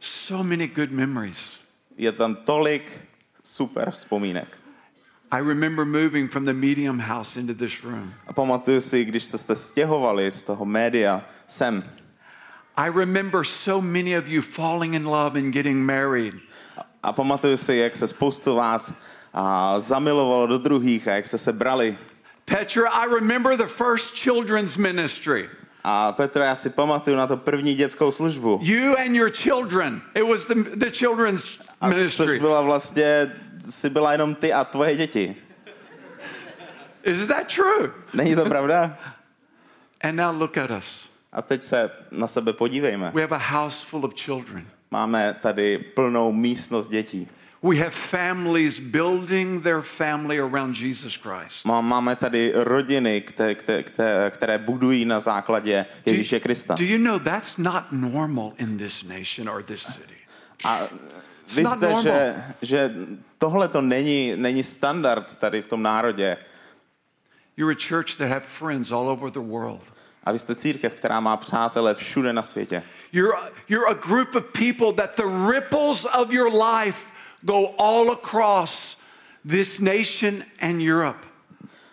So 0.00 0.42
many 0.48 0.66
good 0.66 0.90
memories. 0.90 1.50
Je 1.96 2.12
tam 2.12 2.34
tolik 2.34 2.92
super 3.44 3.90
vzpomínek. 3.90 4.58
I 5.32 5.38
remember 5.38 5.84
moving 5.86 6.28
from 6.28 6.44
the 6.44 6.52
medium 6.52 6.98
house 6.98 7.40
into 7.40 7.54
this 7.54 7.82
room. 7.84 8.12
A 8.26 8.32
pamatuju 8.32 8.80
si, 8.80 9.04
když 9.04 9.24
jste 9.24 9.38
se 9.38 9.56
stěhovali 9.56 10.30
z 10.30 10.42
toho 10.42 10.64
média 10.64 11.24
sem. 11.46 11.82
I 12.76 12.88
remember 12.90 13.44
so 13.44 13.80
many 13.86 14.18
of 14.18 14.28
you 14.28 14.42
falling 14.42 14.94
in 14.94 15.04
love 15.04 15.38
and 15.38 15.52
getting 15.52 15.86
married. 15.86 16.34
A 17.02 17.12
pamatuju 17.12 17.56
si, 17.56 17.76
jak 17.76 17.96
se 17.96 18.08
spoustu 18.08 18.54
vás 18.56 18.92
a, 19.34 19.80
zamilovalo 19.80 20.46
do 20.46 20.58
druhých 20.58 21.08
a 21.08 21.12
jak 21.12 21.26
jste 21.26 21.38
se 21.38 21.52
brali. 21.52 21.98
Petra, 22.44 22.88
I 22.90 23.06
remember 23.14 23.56
the 23.56 23.66
first 23.66 24.14
children's 24.14 24.76
ministry. 24.76 25.48
A 25.84 26.12
Petr, 26.12 26.40
já 26.40 26.54
si 26.56 26.70
pamatuju 26.70 27.16
na 27.16 27.26
to 27.26 27.36
první 27.36 27.74
dětskou 27.74 28.12
službu. 28.12 28.58
You 28.62 28.96
and 28.96 29.14
your 29.14 29.30
children. 29.30 30.02
It 30.14 30.24
was 30.28 30.44
the, 30.44 30.54
the 30.54 30.90
children's 30.90 31.58
A 31.80 31.88
což 31.88 31.96
ministry. 31.96 32.40
byla 32.40 32.60
vlastně, 32.60 33.32
si 33.70 33.90
byla 33.90 34.12
jenom 34.12 34.34
ty 34.34 34.52
a 34.52 34.64
tvoje 34.64 34.96
děti. 34.96 35.36
Is 37.04 37.26
that 37.26 37.46
true? 37.54 37.90
Není 38.14 38.34
to 38.34 38.44
pravda? 38.44 38.98
And 40.00 40.16
now 40.16 40.40
look 40.40 40.56
at 40.58 40.70
us. 40.70 41.00
A 41.32 41.42
teď 41.42 41.62
se 41.62 41.90
na 42.10 42.26
sebe 42.26 42.52
podívejme. 42.52 43.10
We 43.14 43.20
have 43.22 43.36
a 43.36 43.38
house 43.60 43.86
full 43.86 44.04
of 44.04 44.14
children. 44.14 44.66
Máme 44.90 45.36
tady 45.40 45.78
plnou 45.78 46.32
místnost 46.32 46.88
dětí. 46.88 47.28
We 47.62 47.76
have 47.76 47.90
families 47.90 48.78
building 48.80 49.62
their 49.62 49.80
family 49.82 50.40
around 50.40 50.76
Jesus 50.76 51.16
Christ. 51.16 51.64
Má- 51.64 51.80
Máme 51.80 52.16
tady 52.16 52.52
rodiny, 52.54 53.20
které, 53.20 53.54
které, 53.82 54.30
které 54.30 54.58
budují 54.58 55.04
na 55.04 55.20
základě 55.20 55.86
Ježíše 56.06 56.40
Krista. 56.40 56.74
do 56.74 56.84
you 56.84 56.98
know 56.98 57.18
that's 57.18 57.56
not 57.58 57.82
normal 57.90 58.52
in 58.58 58.78
this 58.78 59.02
nation 59.02 59.48
or 59.48 59.62
this 59.62 59.82
city? 59.86 60.14
A 60.64 60.80
vy 61.54 61.66
jste, 61.66 62.02
že, 62.02 62.34
že 62.62 62.94
tohle 63.38 63.68
to 63.68 63.80
není, 63.80 64.32
není 64.36 64.62
standard 64.62 65.34
tady 65.34 65.62
v 65.62 65.66
tom 65.66 65.82
národě. 65.82 66.36
You're 67.56 67.72
a 67.72 67.88
church 67.88 68.16
that 68.16 68.28
have 68.28 68.46
friends 68.46 68.90
all 68.90 69.08
over 69.08 69.30
the 69.30 69.40
world. 69.40 69.82
A 70.24 70.32
vy 70.32 70.38
jste 70.38 70.54
církev, 70.54 70.94
která 70.94 71.20
má 71.20 71.36
přátele 71.36 71.94
všude 71.94 72.32
na 72.32 72.42
světě. 72.42 72.82
You're, 73.12 73.36
you're 73.68 73.86
a 73.90 73.94
group 73.94 74.34
of 74.34 74.44
people 74.52 74.92
that 74.92 75.16
the 75.16 75.52
ripples 75.52 76.06
of 76.18 76.32
your 76.32 76.52
life 76.64 76.98
go 77.42 77.74
all 77.78 78.12
across 78.12 78.96
this 79.50 79.78
nation 79.78 80.42
and 80.60 80.80
Europe. 80.80 81.26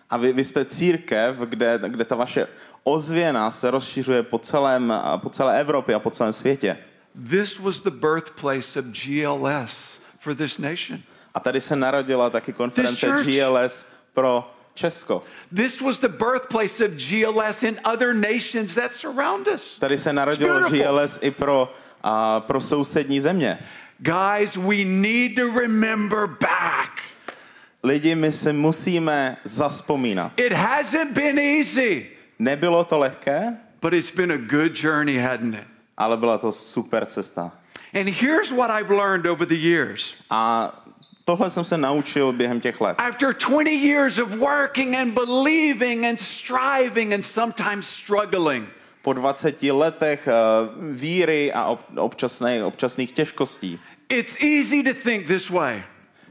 A 0.10 0.18
vy, 0.18 0.34
vy 0.34 0.44
jste 0.44 0.66
církev, 0.66 1.36
kde, 1.38 1.80
kde 1.88 2.06
ta 2.06 2.16
vaše 2.16 2.48
ozvěna 2.84 3.52
se 3.52 3.72
rozšiřuje 3.72 4.24
po, 4.24 4.40
celém, 4.40 4.94
po 5.18 5.30
celé 5.30 5.60
Evropě 5.60 5.96
a 5.96 6.00
po 6.00 6.10
celém 6.10 6.34
světě. 6.34 6.78
This 7.20 7.60
was 7.60 7.82
the 7.82 7.92
birthplace 7.92 8.76
of 8.76 8.86
GLS 8.86 10.00
for 10.20 10.34
this 10.34 10.58
nation. 10.58 11.04
A 11.36 11.40
tady 11.40 11.62
se 11.62 11.76
narodila 11.76 12.30
taky 12.30 12.54
konference 12.54 13.08
GLS 13.24 13.86
pro 14.14 14.44
Česko. 14.76 15.24
This 15.52 15.82
was 15.82 16.00
the 16.00 16.10
birthplace 16.10 16.80
of 16.80 16.92
GLS 16.92 17.64
in 17.64 17.80
other 17.86 18.14
nations 18.14 18.74
that 18.76 18.94
surround 18.94 19.48
us. 19.48 19.78
Tady 19.80 19.98
se 19.98 20.14
narodilo. 20.14 20.70
GLS 20.70 21.20
i 21.22 21.32
pro, 21.32 21.74
a, 22.04 22.40
pro 22.40 22.62
sousední 22.62 23.22
země. 23.22 23.60
Guys, 24.00 24.56
we 24.56 24.86
need 24.86 25.36
to 25.36 25.52
remember 25.60 26.28
back. 26.28 27.02
Lidi, 27.84 28.16
my 28.16 28.32
se 28.32 28.54
musíme 28.54 29.38
zaspomínat. 29.44 30.40
It 30.40 30.54
hasn't 30.54 31.14
been 31.14 31.40
easy, 31.40 32.08
Nebylo 32.40 32.84
to 32.84 32.98
lehké, 32.98 33.58
but 33.82 33.94
it's 33.94 34.12
been 34.12 34.32
a 34.32 34.38
good 34.38 34.76
journey, 34.76 35.18
hadn't 35.18 35.56
it? 35.56 35.68
Ale 36.00 36.18
byla 36.18 36.38
to 36.38 36.52
super 36.52 37.06
cesta. 37.06 37.52
And 38.00 38.08
here's 38.10 38.52
what 38.52 38.70
I've 38.82 38.96
learned 38.96 39.26
over 39.26 39.48
the 39.48 39.56
years. 39.70 40.14
A 40.30 40.72
tohle 41.26 41.50
jsem 41.50 41.64
se 41.66 41.78
naučil 41.78 42.32
během 42.32 42.60
těch 42.60 42.82
let. 42.82 42.96
After 43.00 43.34
20 43.50 43.70
years 43.72 44.18
of 44.18 44.30
working 44.36 44.96
and 44.96 45.12
believing 45.14 46.06
and 46.06 46.20
striving 46.20 47.14
and 47.14 47.24
sometimes 47.26 47.88
struggling, 47.88 48.70
Po 49.02 49.14
20 49.14 49.64
letech 49.64 50.28
eh, 50.28 50.34
víry 50.92 51.54
a 51.54 51.66
ob- 51.66 51.98
občasných, 51.98 52.64
občasných 52.64 53.12
těžkostí 53.12 53.80
it's 54.10 54.36
easy 54.42 54.84
to 54.84 54.94
think 55.04 55.28
this 55.28 55.50
way. 55.50 55.84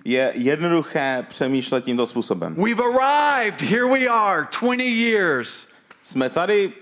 je 0.04 0.32
jednoduché 0.34 1.26
přemýšlet 1.28 1.84
tímto 1.84 2.06
způsobem. 2.06 2.54
We've 2.54 2.82
arrived, 2.84 3.62
here 3.62 3.86
we 3.86 4.06
are, 4.08 4.46
20 4.60 4.82
years. 4.84 5.60
Jsme 6.02 6.30
tady, 6.30 6.72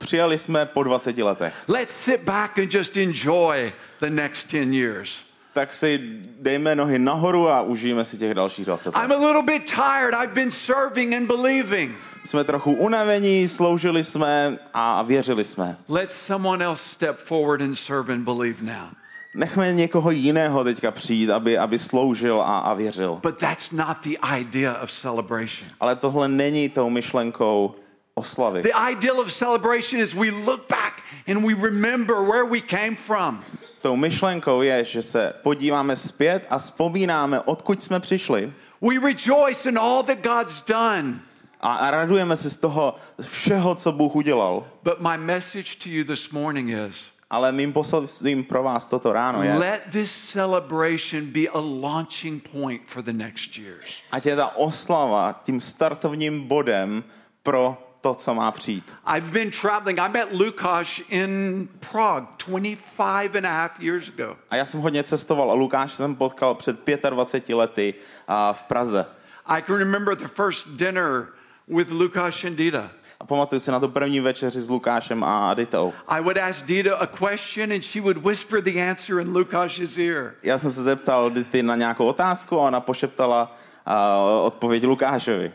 přijali 0.00 0.38
jsme 0.38 0.66
po 0.66 0.82
20 0.82 1.18
letech. 1.18 1.54
Let's 1.68 1.92
sit 2.04 2.20
back 2.20 2.58
and 2.58 2.74
just 2.74 2.96
enjoy 2.96 3.72
the 4.00 4.10
next 4.10 4.52
10 4.52 4.74
years. 4.74 5.16
Tak 5.52 5.72
si 5.72 5.98
dejme 6.40 6.74
nohy 6.74 6.98
nahoru 6.98 7.48
a 7.50 7.62
užijeme 7.62 8.04
si 8.04 8.18
těch 8.18 8.34
dalších 8.34 8.66
20 8.66 8.94
I'm 8.96 9.10
let. 9.10 9.18
a 9.18 9.26
little 9.26 9.42
bit 9.42 9.66
tired. 9.66 10.14
I've 10.14 10.34
been 10.34 10.50
serving 10.50 11.14
and 11.14 11.26
believing. 11.26 11.96
Jsme 12.24 12.44
trochu 12.44 12.72
unavení, 12.72 13.48
sloužili 13.48 14.04
jsme 14.04 14.58
a 14.74 15.02
věřili 15.02 15.44
jsme. 15.44 15.76
Let 15.88 16.12
someone 16.12 16.64
else 16.64 16.84
step 16.94 17.18
forward 17.18 17.62
and 17.62 17.74
serve 17.74 18.14
and 18.14 18.24
believe 18.24 18.62
now. 18.64 18.88
Nechme 19.34 19.72
někoho 19.72 20.10
jiného 20.10 20.64
teďka 20.64 20.90
přijít, 20.90 21.30
aby, 21.30 21.58
aby 21.58 21.78
sloužil 21.78 22.40
a, 22.40 22.58
a 22.58 22.74
věřil. 22.74 23.18
But 23.22 23.38
that's 23.38 23.70
not 23.70 23.96
the 24.02 24.16
idea 24.40 24.82
of 24.82 24.90
celebration. 24.92 25.68
Ale 25.80 25.96
tohle 25.96 26.28
není 26.28 26.68
tou 26.68 26.90
myšlenkou 26.90 27.74
oslavy. 28.20 28.62
The 28.62 28.76
ideal 28.92 29.20
of 29.20 29.32
celebration 29.32 30.00
is 30.00 30.14
we 30.14 30.30
look 30.30 30.68
back 30.68 31.02
and 31.28 31.44
we 31.44 31.54
remember 31.54 32.16
where 32.22 32.44
we 32.44 32.60
came 32.60 32.96
from. 32.96 33.44
Tou 33.80 33.96
myšlenkou 33.96 34.62
je, 34.62 34.84
že 34.84 35.02
se 35.02 35.32
podíváme 35.42 35.96
zpět 35.96 36.46
a 36.50 36.58
vzpomínáme, 36.58 37.40
odkud 37.40 37.82
jsme 37.82 38.00
přišli 38.00 38.52
We 38.80 38.94
rejoice 39.00 39.68
in 39.68 39.78
all 39.78 40.02
that 40.02 40.18
God's 40.22 40.62
done. 40.66 41.20
a, 41.60 41.90
radujeme 41.90 42.36
se 42.36 42.50
z 42.50 42.56
toho 42.56 42.94
všeho, 43.20 43.74
co 43.74 43.92
Bůh 43.92 44.16
udělal. 44.16 44.64
But 44.82 45.00
my 45.00 45.18
message 45.18 45.76
to 45.82 45.88
you 45.88 46.04
this 46.04 46.30
morning 46.30 46.70
is 46.70 47.04
Ale 47.30 47.52
mým 47.52 47.72
poselstvím 47.72 48.44
pro 48.44 48.62
vás 48.62 48.86
toto 48.86 49.12
ráno 49.12 49.42
je, 49.42 49.54
let 49.54 49.82
this 49.92 50.10
celebration 50.32 51.26
be 51.26 51.46
a 51.48 51.58
launching 51.58 52.48
point 52.52 52.82
for 52.86 53.02
the 53.02 53.12
next 53.12 53.58
years. 53.58 53.86
ať 54.12 54.26
je 54.26 54.36
ta 54.36 54.56
oslava 54.56 55.40
tím 55.44 55.60
startovním 55.60 56.40
bodem 56.48 57.04
pro 57.42 57.78
to, 58.00 58.14
co 58.14 58.34
má 58.34 58.50
přijít. 58.50 58.94
I've 59.16 59.30
been 59.32 59.50
traveling. 59.50 59.98
I 59.98 60.08
met 60.08 60.28
Lukáš 60.32 61.02
in 61.08 61.68
Prague 61.90 62.28
25 62.46 63.36
and 63.36 63.44
a 63.44 63.52
half 63.52 63.80
years 63.80 64.08
ago. 64.08 64.36
A 64.50 64.56
já 64.56 64.64
jsem 64.64 64.80
hodně 64.80 65.02
cestoval 65.02 65.50
a 65.50 65.54
Lukáš 65.54 65.92
jsem 65.92 66.16
potkal 66.16 66.54
před 66.54 66.76
25 67.10 67.54
lety 67.54 67.94
a 68.28 68.52
v 68.52 68.62
Praze. 68.62 69.06
I 69.46 69.62
can 69.62 69.76
remember 69.76 70.16
the 70.16 70.28
first 70.28 70.68
dinner 70.68 71.26
with 71.68 71.90
Lukáš 71.90 72.44
and 72.44 72.56
Dita. 72.56 72.90
A 73.20 73.26
pamatuju 73.26 73.60
si 73.60 73.70
na 73.70 73.80
tu 73.80 73.88
první 73.88 74.20
večeři 74.20 74.60
s 74.60 74.68
Lukášem 74.68 75.24
a 75.24 75.50
Aditou. 75.50 75.92
I 76.08 76.20
would 76.20 76.38
ask 76.38 76.64
Dita 76.66 76.96
a 76.96 77.06
question 77.06 77.72
and 77.72 77.84
she 77.84 78.00
would 78.00 78.16
whisper 78.16 78.62
the 78.62 78.90
answer 78.90 79.20
in 79.20 79.36
Lukáš's 79.36 79.98
ear. 79.98 80.32
Já 80.42 80.58
jsem 80.58 80.70
se 80.70 80.82
zeptal 80.82 81.30
Dity 81.30 81.62
na 81.62 81.76
nějakou 81.76 82.06
otázku 82.06 82.60
a 82.60 82.62
ona 82.62 82.80
pošeptala 82.80 83.56
uh, 83.86 84.46
odpověď 84.46 84.84
Lukášovi. 84.84 85.52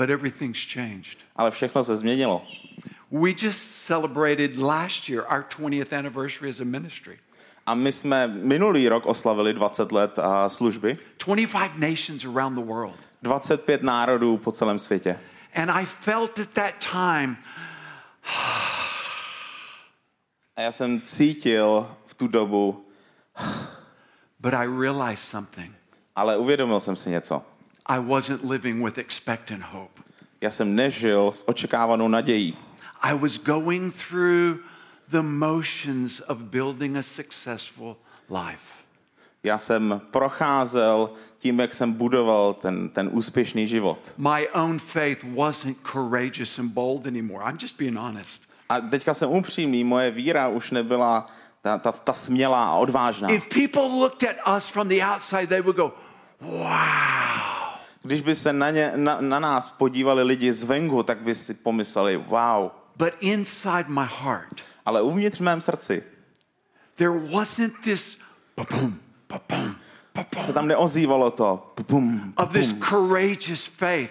But 0.00 0.10
everything's 0.10 0.64
changed. 0.74 1.18
Ale 1.36 1.50
všechno 1.50 1.84
se 1.84 1.96
změnilo. 1.96 2.42
We 3.10 3.30
just 3.42 3.60
celebrated 3.86 4.58
last 4.58 5.08
year 5.08 5.26
our 5.28 5.44
20th 5.58 5.92
anniversary 5.98 6.50
as 6.50 6.60
a 6.60 6.64
ministry. 6.64 7.18
A 7.66 7.74
my 7.74 7.92
jsme 7.92 8.26
minulý 8.26 8.88
rok 8.88 9.06
oslavili 9.06 9.52
20 9.52 9.92
let 9.92 10.18
a 10.18 10.48
služby. 10.48 10.96
25 11.26 11.78
nations 11.78 12.24
around 12.24 12.54
the 12.54 12.64
world. 12.64 12.96
25 13.22 13.82
národů 13.82 14.36
po 14.36 14.52
celém 14.52 14.78
světě. 14.78 15.20
And 15.54 15.70
I 15.70 15.84
felt 15.86 16.38
at 16.38 16.48
that 16.48 16.74
time, 16.92 17.36
A 20.56 20.60
já 20.60 20.72
jsem 20.72 21.00
cítil 21.00 21.96
v 22.06 22.14
tu 22.14 22.28
dobu, 22.28 22.86
but 24.40 24.54
I 24.54 24.66
realized 24.80 25.24
something. 25.28 25.74
ale 26.16 26.36
uvědomil 26.36 26.80
jsem 26.80 26.96
si 26.96 27.10
něco. 27.10 27.42
I 27.86 27.98
wasn't 27.98 28.44
living 28.44 28.84
with 28.84 28.98
expectant 28.98 29.62
hope. 29.62 30.02
Já 30.40 30.50
jsem 30.50 30.74
nežil 30.74 31.32
s 31.32 31.48
očekávanou 31.48 32.08
nadějí. 32.08 32.56
I 33.02 33.18
was 33.18 33.38
going 33.38 33.94
through 34.08 34.58
the 35.08 35.22
motions 35.22 36.20
of 36.28 36.38
building 36.38 36.96
a 36.96 37.02
successful 37.02 37.96
life. 38.28 38.80
Já 39.42 39.58
jsem 39.58 40.00
procházel 40.10 41.10
tím, 41.38 41.60
jak 41.60 41.74
jsem 41.74 41.92
budoval 41.92 42.54
ten, 42.54 42.88
ten 42.88 43.08
úspěšný 43.12 43.66
život. 43.66 44.12
My 44.16 44.48
own 44.48 44.78
faith 44.78 45.24
wasn't 45.34 45.76
courageous 45.92 46.58
and 46.58 46.68
bold 46.68 47.06
anymore. 47.06 47.44
I'm 47.50 47.58
just 47.62 47.78
being 47.78 47.96
honest. 47.96 48.42
A 48.68 48.80
teďka 48.80 49.14
jsem 49.14 49.30
upřímný, 49.30 49.84
moje 49.84 50.10
víra 50.10 50.48
už 50.48 50.70
nebyla 50.70 51.26
ta, 51.62 51.78
ta, 51.78 51.92
ta 51.92 52.12
smělá 52.12 52.64
a 52.64 52.74
odvážná. 52.74 53.28
If 53.28 53.46
people 53.48 53.82
looked 53.82 54.30
at 54.30 54.56
us 54.56 54.66
from 54.68 54.88
the 54.88 55.02
outside, 55.02 55.46
they 55.46 55.60
would 55.60 55.76
go, 55.76 55.92
wow. 56.40 57.49
Když 58.02 58.20
by 58.20 58.34
se 58.34 58.52
na, 58.52 58.70
ně, 58.70 58.92
na, 58.96 59.20
na 59.20 59.38
nás 59.38 59.68
podívali 59.68 60.22
lidi 60.22 60.52
zvenku, 60.52 61.02
tak 61.02 61.18
by 61.20 61.34
si 61.34 61.54
pomysleli, 61.54 62.16
wow. 62.16 62.70
But 62.96 63.14
inside 63.20 63.84
my 63.88 64.04
heart, 64.22 64.60
Ale 64.86 65.02
uvnitř 65.02 65.38
v 65.38 65.42
mém 65.42 65.60
srdci 65.60 66.02
there 66.94 67.10
wasn't 67.32 67.72
this 67.84 68.18
ba-boom, 68.56 68.94
ba-boom, 69.28 69.74
ba-boom, 70.14 70.44
se 70.46 70.52
tam 70.52 70.68
neozývalo 70.68 71.30
to, 71.30 71.72
pum, 71.86 72.32
of 72.36 72.52
this 72.52 72.74
courageous 72.88 73.66
faith. 73.66 74.10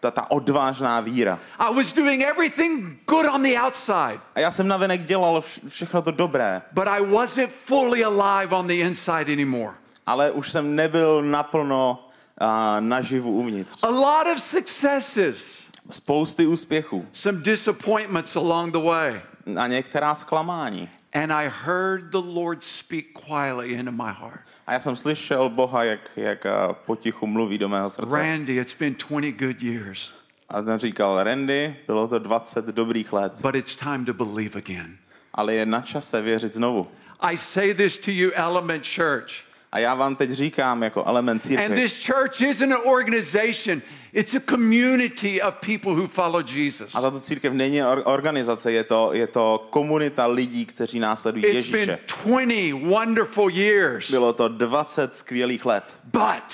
ta, 0.00 0.10
ta 0.10 0.30
odvážná 0.30 1.00
víra. 1.00 1.38
I 1.58 1.74
was 1.74 1.92
doing 1.92 2.22
everything 2.22 2.98
good 3.08 3.26
on 3.26 3.42
the 3.42 3.56
outside, 3.60 4.20
A 4.34 4.40
já 4.40 4.50
jsem 4.50 4.68
navenek 4.68 5.04
dělal 5.06 5.40
vš- 5.40 5.68
všechno 5.68 6.02
to 6.02 6.10
dobré, 6.10 6.62
but 6.72 6.88
I 6.88 7.00
wasn't 7.06 7.50
fully 7.52 8.04
alive 8.04 8.56
on 8.56 8.66
the 8.66 8.74
inside 8.74 9.32
anymore. 9.32 9.74
ale 10.06 10.30
už 10.30 10.50
jsem 10.50 10.76
nebyl 10.76 11.22
naplno 11.22 12.08
uh, 12.40 12.46
naživu 12.80 13.30
uvnitř. 13.32 13.78
A 13.82 13.88
lot 13.88 14.26
of 14.36 14.42
successes, 14.42 15.44
spousty 15.90 16.46
úspěchů 16.46 17.06
some 17.12 17.38
disappointments 17.38 18.36
along 18.36 18.72
the 18.72 18.78
way. 18.78 19.20
a 19.60 19.66
některá 19.66 20.14
zklamání. 20.14 20.88
And 21.14 21.32
I 21.32 21.50
heard 21.64 22.04
the 22.10 22.18
Lord 22.18 22.64
speak 22.64 23.04
quietly 23.26 23.68
into 23.72 23.92
my 23.92 24.12
heart. 24.20 24.40
A 24.66 24.72
já 24.72 24.80
jsem 24.80 24.96
slyšel 24.96 25.48
Boha, 25.48 25.84
jak, 25.84 26.10
jak 26.16 26.46
eh, 26.46 26.52
potichu 26.86 27.26
mluví 27.26 27.58
do 27.58 27.68
mého 27.68 27.90
srdce. 27.90 28.16
Randy, 28.16 28.56
it's 28.56 28.74
been 28.74 28.94
20 29.08 29.32
good 29.32 29.62
years, 29.62 30.12
A 30.48 30.62
ten 30.62 30.78
říkal, 30.80 31.22
Randy, 31.22 31.76
bylo 31.86 32.08
to 32.08 32.18
20 32.18 32.64
dobrých 32.64 33.12
let, 33.12 33.32
but 33.42 33.54
it's 33.54 33.74
time 33.76 34.04
to 34.04 34.14
believe 34.14 34.58
again. 34.58 34.96
ale 35.34 35.54
je 35.54 35.66
na 35.66 35.80
čase 35.80 36.22
věřit 36.22 36.54
znovu. 36.54 36.88
I 37.20 37.36
say 37.36 37.74
this 37.74 37.96
to 37.98 38.10
you, 38.10 38.30
Element 38.34 38.86
Church. 38.96 39.30
A 39.72 39.78
já 39.78 39.94
vám 39.94 40.16
teď 40.16 40.30
říkám 40.30 40.82
jako 40.82 41.04
element 41.04 41.42
And 41.42 41.48
církve, 41.48 41.76
this 41.76 42.06
church 42.06 42.40
isn't 42.40 42.72
an 42.72 42.78
organization, 42.86 43.82
it's 44.12 44.34
a 44.34 44.40
community 44.50 45.42
of 45.42 45.54
people 45.54 45.92
who 45.92 46.08
follow 46.08 46.42
Jesus. 46.54 46.94
a 46.94 47.00
tato 47.00 47.20
církev 47.20 47.52
není 47.52 47.82
or- 47.82 48.02
organizace, 48.04 48.72
je 48.72 48.84
to, 48.84 49.12
je 49.12 49.26
to 49.26 49.66
komunita 49.70 50.26
lidí, 50.26 50.66
kteří 50.66 50.98
následují 50.98 51.44
It's 51.46 51.70
been 51.70 51.90
Ježíše. 51.90 51.98
20 52.24 52.72
wonderful 52.88 53.50
years, 53.50 54.10
Bylo 54.10 54.32
to 54.32 54.48
20 54.48 55.16
skvělých 55.16 55.66
let, 55.66 55.98
but 56.04 56.44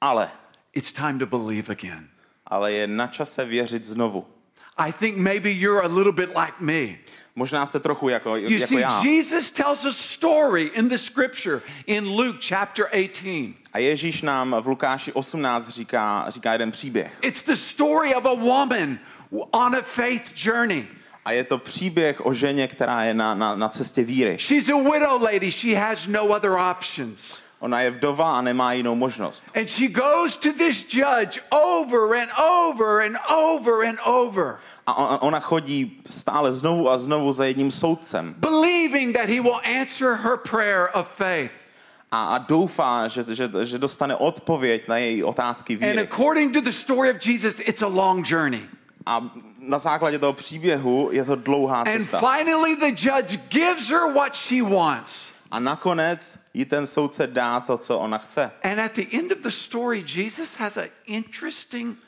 ale, 0.00 0.28
it's 0.74 0.92
time 0.92 1.18
to 1.18 1.26
believe 1.26 1.72
again. 1.72 2.08
ale 2.46 2.72
je 2.72 2.86
na 2.86 3.06
čase 3.06 3.44
věřit 3.44 3.84
znovu. 3.84 4.26
I 4.76 4.92
think 4.92 5.16
maybe 5.16 5.50
you're 5.50 5.80
a 5.82 5.88
little 5.96 6.12
bit 6.12 6.28
like 6.28 6.52
me. 6.60 6.96
Možná 7.36 7.66
jste 7.66 7.80
trochu 7.80 8.08
jako, 8.08 8.36
You 8.36 8.50
jako 8.50 8.66
see, 8.66 8.80
já. 8.80 9.02
Jesus 9.02 9.50
tells 9.50 9.84
a 9.84 9.92
story 9.92 10.62
in 10.62 10.88
the 10.88 10.98
scripture 10.98 11.60
in 11.86 12.08
Luke 12.08 12.38
chapter 12.48 12.86
18. 12.86 13.54
A 13.72 13.78
Ježíš 13.78 14.22
nám 14.22 14.56
v 14.60 14.66
Lukáši 14.66 15.12
18 15.12 15.68
říká, 15.68 16.24
říká 16.28 16.52
jeden 16.52 16.70
příběh. 16.70 17.18
It's 17.22 17.42
the 17.42 17.54
story 17.54 18.14
of 18.14 18.24
a 18.24 18.34
woman 18.34 18.98
on 19.50 19.76
a 19.76 19.82
faith 19.82 20.32
journey. 20.44 20.86
A 21.24 21.32
je 21.32 21.44
to 21.44 21.58
příběh 21.58 22.26
o 22.26 22.34
ženě, 22.34 22.68
která 22.68 23.04
je 23.04 23.14
na, 23.14 23.34
na, 23.34 23.56
na 23.56 23.68
cestě 23.68 24.04
víry. 24.04 24.36
She's 24.38 24.68
a 24.68 24.76
widow 24.76 25.22
lady, 25.22 25.52
she 25.52 25.76
has 25.76 26.06
no 26.06 26.24
other 26.24 26.50
options. 26.70 27.41
Ona 27.62 27.80
je 27.80 27.90
vdova 27.90 28.38
a 28.38 28.40
nemá 28.42 28.72
jinou 28.72 28.94
možnost. 28.94 29.46
And 29.54 29.68
she 29.68 29.88
goes 29.88 30.36
to 30.36 30.52
this 30.52 30.84
judge 30.88 31.40
over 31.50 32.14
and 32.20 32.30
over 32.66 33.00
and 33.06 33.16
over 33.30 33.86
and 33.86 33.98
over, 34.06 34.56
A 34.86 34.94
on- 34.94 35.18
ona 35.20 35.40
chodí 35.40 36.00
stále 36.06 36.52
znovu 36.52 36.90
a 36.90 36.98
znovu 36.98 37.32
za 37.32 37.44
jedním 37.44 37.70
soudcem. 37.70 38.34
believing 38.38 39.16
that 39.16 39.28
he 39.28 39.40
will 39.40 39.60
answer 39.80 40.14
her 40.14 40.36
prayer 40.36 40.88
of 40.94 41.08
faith. 41.08 41.52
A, 42.12 42.24
a 42.34 42.38
doufá, 42.38 43.08
že, 43.08 43.24
že, 43.34 43.48
že 43.62 43.78
dostane 43.78 44.16
odpověď 44.16 44.88
na 44.88 44.96
její 44.96 45.24
otázky 45.24 45.72
And 45.74 45.80
víry. 45.80 45.98
according 46.02 46.52
to 46.54 46.60
the 46.60 46.72
story 46.72 47.10
of 47.10 47.26
Jesus, 47.26 47.54
it's 47.58 47.82
a 47.82 47.86
long 47.86 48.26
journey. 48.30 48.62
A 49.06 49.22
na 49.58 49.78
základě 49.78 50.18
toho 50.18 50.32
příběhu 50.32 51.08
je 51.12 51.24
to 51.24 51.34
dlouhá 51.36 51.78
And 51.82 51.86
cesta. 51.86 52.18
finally, 52.20 52.76
the 52.76 53.02
judge 53.08 53.38
gives 53.48 53.88
her 53.88 54.12
what 54.14 54.34
she 54.36 54.62
wants. 54.62 55.12
A 55.50 55.58
nakonec 55.60 56.38
jí 56.54 56.64
ten 56.64 56.86
soudce 56.86 57.26
dá 57.26 57.60
to, 57.60 57.78
co 57.78 57.98
ona 57.98 58.18
chce. 58.18 58.50
And 58.62 58.78
at 58.80 58.92
the 58.92 59.16
end 59.18 59.32
of 59.32 59.38
the 59.38 59.48
story, 59.48 60.04
Jesus 60.14 60.54
has 60.56 60.76
an 60.76 60.88
interesting 61.06 61.98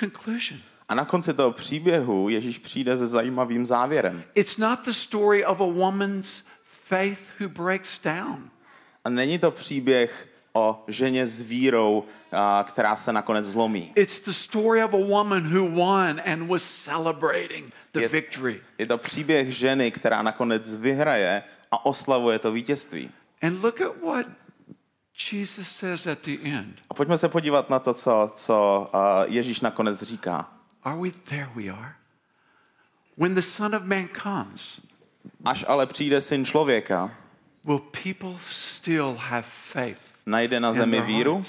conclusion. 0.00 0.60
A 0.88 0.94
na 0.94 1.04
konci 1.04 1.34
toho 1.34 1.52
příběhu 1.52 2.28
Ježíš 2.28 2.58
přijde 2.58 2.96
se 2.98 3.06
zajímavým 3.06 3.66
závěrem. 3.66 4.24
It's 4.34 4.56
not 4.56 4.84
the 4.84 4.90
story 4.92 5.44
of 5.46 5.60
a 5.60 5.64
woman's 5.66 6.32
faith 6.88 7.20
who 7.40 7.48
breaks 7.48 7.90
down. 8.04 8.50
A 9.04 9.08
není 9.10 9.38
to 9.38 9.50
příběh 9.50 10.28
o 10.52 10.84
ženě 10.88 11.26
s 11.26 11.40
vírou, 11.40 12.04
a, 12.32 12.64
která 12.68 12.96
se 12.96 13.12
nakonec 13.12 13.46
zlomí. 13.46 13.92
It's 13.96 14.20
the 14.20 14.30
story 14.32 14.84
of 14.84 14.94
a 14.94 14.96
woman 14.96 15.54
who 15.56 15.68
won 15.70 16.20
and 16.26 16.46
was 16.48 16.62
celebrating 16.84 17.74
the 17.92 18.00
Je- 18.00 18.08
victory. 18.08 18.60
Je 18.78 18.86
to 18.86 18.98
příběh 18.98 19.52
ženy, 19.56 19.90
která 19.90 20.22
nakonec 20.22 20.76
vyhraje 20.76 21.42
a 21.70 21.86
oslavuje 21.86 22.38
to 22.38 22.52
vítězství. 22.52 23.10
And 23.42 23.62
look 23.62 23.80
at 23.80 24.02
what 24.02 24.26
Jesus 25.32 25.68
says 25.68 26.06
at 26.06 26.18
the 26.18 26.38
end. 26.42 26.80
A 26.90 26.94
pojďme 26.94 27.18
se 27.18 27.28
podívat 27.28 27.70
na 27.70 27.78
to, 27.78 27.94
co, 27.94 28.32
co 28.36 28.88
Ježíš 29.26 29.60
nakonec 29.60 30.02
říká. 30.02 30.52
Are 30.82 30.96
we 31.00 31.10
there? 31.10 31.48
We 31.54 31.68
are. 31.68 31.94
When 33.16 33.34
the 33.34 33.42
Son 33.42 33.74
of 33.74 33.82
Man 33.82 34.08
comes, 34.22 34.80
Až 35.44 35.64
ale 35.68 35.86
přijde 35.86 36.20
syn 36.20 36.44
člověka, 36.44 37.10
will 37.64 37.78
people 37.78 38.38
still 38.48 39.14
have 39.14 39.42
faith? 39.42 40.00
najde 40.26 40.60
na 40.60 40.72
zemi 40.72 41.00
víru? 41.00 41.42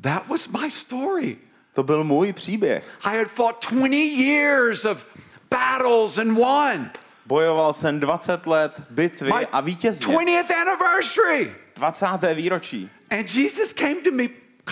That 0.00 0.26
was 0.28 0.48
my 0.48 0.70
story. 0.70 1.38
To 1.74 1.82
byl 1.82 2.04
můj 2.04 2.32
příběh. 2.32 2.98
I 3.04 3.18
had 3.18 3.28
fought 3.28 3.70
20 3.72 3.96
years 3.96 4.84
of 4.84 5.06
battles 5.50 6.18
and 6.18 6.34
won. 6.34 6.90
Bojoval 7.26 7.72
jsem 7.72 8.00
20 8.00 8.46
let 8.46 8.80
bitvy 8.90 9.32
My 9.38 9.46
a 9.46 9.60
vítězně. 9.60 10.06
20th 10.06 10.54
anniversary. 10.60 11.54
20. 11.76 12.06
výročí. 12.34 12.90
And 13.10 13.34
Jesus 13.34 13.72
came 13.72 13.94
to 13.94 14.10
me 14.10 14.28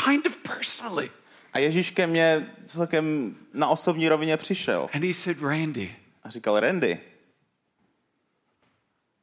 kind 0.06 0.26
of 0.26 0.36
personally. 0.36 1.10
A 1.52 1.58
Ježíš 1.58 1.90
ke 1.90 2.06
mně 2.06 2.50
celkem 2.66 3.36
na 3.52 3.68
osobní 3.68 4.08
rovině 4.08 4.36
přišel 4.36 4.88
And 4.94 5.04
he 5.04 5.14
said, 5.14 5.42
Randy, 5.42 5.96
a 6.24 6.30
říkal, 6.30 6.60
Randy, 6.60 7.00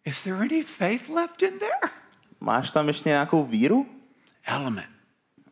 is 0.06 0.24
there 0.24 0.36
any 0.38 0.64
faith 0.64 1.10
left 1.10 1.42
in 1.42 1.60
there? 1.60 1.94
máš 2.40 2.72
tam 2.72 2.88
ještě 2.88 3.10
nějakou 3.10 3.44
víru? 3.44 3.88
Element. 4.46 4.88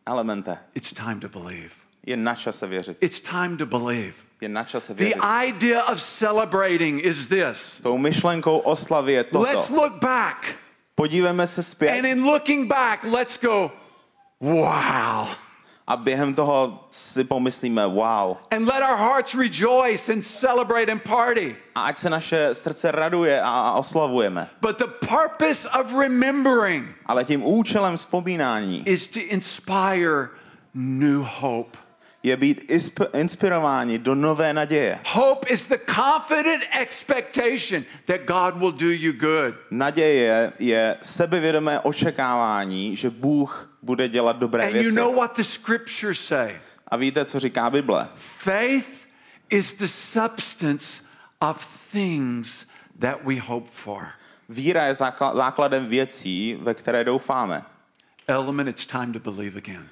Elemente, 0.06 0.58
It's 0.74 0.92
time 0.92 1.20
to 1.20 1.28
believe. 1.28 1.70
je 2.06 2.16
na 2.16 2.34
čase 2.34 2.66
věřit. 2.66 2.98
It's 3.00 3.20
time 3.20 3.56
to 3.56 3.66
believe. 3.66 4.12
Je 4.40 4.48
na 4.48 4.64
čase 4.64 4.94
The 4.94 4.98
věřit. 5.04 5.22
idea 5.46 5.84
of 5.84 6.02
celebrating 6.02 7.04
is 7.04 7.26
this. 7.26 7.76
Tou 7.82 7.98
myšlenkou 7.98 8.58
oslavy 8.58 9.12
je 9.12 9.24
Let's 9.34 9.56
toto. 9.68 9.74
look 9.82 9.92
back. 10.02 10.54
Podívejme 10.94 11.46
se 11.46 11.60
And 11.60 11.64
zpět 11.64 12.04
in 12.04 12.24
looking 12.24 12.68
back, 12.68 13.04
let's 13.04 13.38
go, 13.40 13.72
wow. 14.40 15.28
a 15.86 15.96
během 15.96 16.34
toho 16.34 16.88
si 16.90 17.24
pomyslíme, 17.24 17.86
wow. 17.86 18.36
And 18.50 18.66
let 18.68 18.82
our 18.90 18.96
hearts 18.98 19.34
rejoice 19.34 20.12
and 20.12 20.22
celebrate 20.22 20.92
and 20.92 21.02
party. 21.02 21.56
A 21.74 21.80
ať 21.82 21.98
se 21.98 22.10
naše 22.10 22.54
srdce 22.54 22.90
raduje 22.90 23.40
a 23.44 23.72
oslavujeme. 23.72 24.48
But 24.60 24.78
the 24.78 25.06
purpose 25.06 25.68
of 25.80 25.92
remembering 25.98 26.86
Ale 27.06 27.24
tím 27.24 27.44
účelem 27.46 27.96
vzpomínání 27.96 28.82
is 28.88 29.06
to 29.06 29.20
inspire 29.20 30.28
new 30.74 31.22
hope. 31.40 31.78
Je 32.22 32.36
být 32.36 32.72
inspirováni 33.14 33.98
do 33.98 34.14
nové 34.14 34.52
naděje. 34.52 34.98
Hope 35.12 35.48
is 35.48 35.68
the 35.68 35.76
confident 35.94 36.62
expectation 36.80 37.84
that 38.04 38.20
God 38.26 38.54
will 38.60 38.72
do 38.72 38.90
you 38.90 39.12
good. 39.12 39.54
Naděje 39.70 40.52
je 40.58 40.96
sebevědomé 41.02 41.80
očekávání, 41.80 42.96
že 42.96 43.10
Bůh 43.10 43.78
bude 43.82 44.08
dělat 44.08 44.36
dobré 44.36 44.62
And 44.64 44.74
you 44.74 44.82
věci. 44.82 44.96
know 44.96 45.14
what 45.14 45.36
the 45.36 45.42
scriptures 45.42 46.20
say? 46.26 46.56
A 46.88 46.96
víte, 46.96 47.24
co 47.24 47.40
říká 47.40 47.70
Bible? 47.70 48.08
Faith 48.14 48.88
is 49.50 49.74
the 49.74 49.86
substance 49.86 50.86
of 51.38 51.68
things 51.92 52.66
that 52.98 53.16
we 53.24 53.40
hope 53.40 53.68
for. 53.72 54.06
Víra 54.48 54.84
je 54.86 54.92
zákla- 54.94 55.36
základem 55.36 55.86
věcí, 55.86 56.58
ve 56.60 56.74
které 56.74 57.04
doufáme. 57.04 57.62
Element, 58.26 58.68
it's 58.68 58.86
time 58.86 59.12
to 59.12 59.18
believe 59.32 59.58
again. 59.58 59.88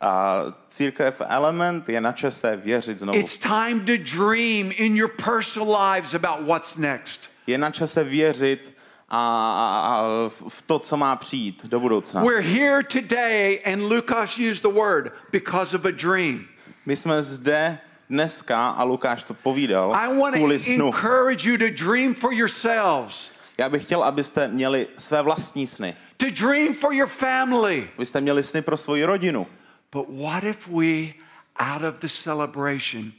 A 0.00 0.44
církev 0.68 1.22
Element 1.28 1.88
je 1.88 2.00
na 2.00 2.12
čase 2.12 2.56
věřit 2.56 2.98
znovu. 2.98 3.18
It's 3.18 3.38
time 3.38 3.80
to 3.80 3.92
dream 4.16 4.70
in 4.76 4.96
your 4.96 5.10
personal 5.24 5.76
lives 5.92 6.14
about 6.14 6.46
what's 6.46 6.76
next. 6.76 7.20
Je 7.46 7.58
na 7.58 7.70
čase 7.70 8.04
věřit 8.04 8.74
a, 9.08 9.18
a, 9.18 9.96
a 9.96 10.02
v 10.48 10.62
to, 10.66 10.78
co 10.78 10.96
má 10.96 11.16
přijít 11.16 11.66
do 11.66 11.80
budoucna. 11.80 12.22
We're 12.22 12.42
here 12.42 12.82
today, 12.82 13.60
and 13.72 13.82
Lucas 13.82 14.38
used 14.38 14.62
the 14.62 14.80
word 14.80 15.12
because 15.32 15.76
of 15.76 15.84
a 15.84 15.90
dream. 15.90 16.46
My 16.86 16.96
jsme 16.96 17.22
zde 17.22 17.78
dneska, 18.10 18.68
a 18.70 18.84
Lukáš 18.84 19.22
to 19.22 19.34
povídal, 19.34 19.94
I 19.94 20.18
want 20.18 20.36
to 20.36 20.72
encourage 20.72 21.50
you 21.50 21.58
to 21.58 21.84
dream 21.84 22.14
for 22.14 22.32
yourselves, 22.32 23.30
Já 23.58 23.68
bych 23.68 23.82
chtěl, 23.82 24.04
abyste 24.04 24.48
měli 24.48 24.86
své 24.96 25.22
vlastní 25.22 25.66
sny. 25.66 25.96
to 26.16 26.26
dream 26.30 26.74
for 26.74 26.94
your 26.94 27.08
family. 27.08 27.88
Abyste 27.96 28.20
měli 28.20 28.42
sny 28.42 28.62
pro 28.62 28.76
svoji 28.76 29.04
rodinu. 29.04 29.46
But 29.92 30.08
what 30.08 30.44
if 30.44 30.68
we, 30.68 31.14
out 31.58 31.82
of 31.82 31.98
the 32.00 32.08
celebration, 32.08 33.12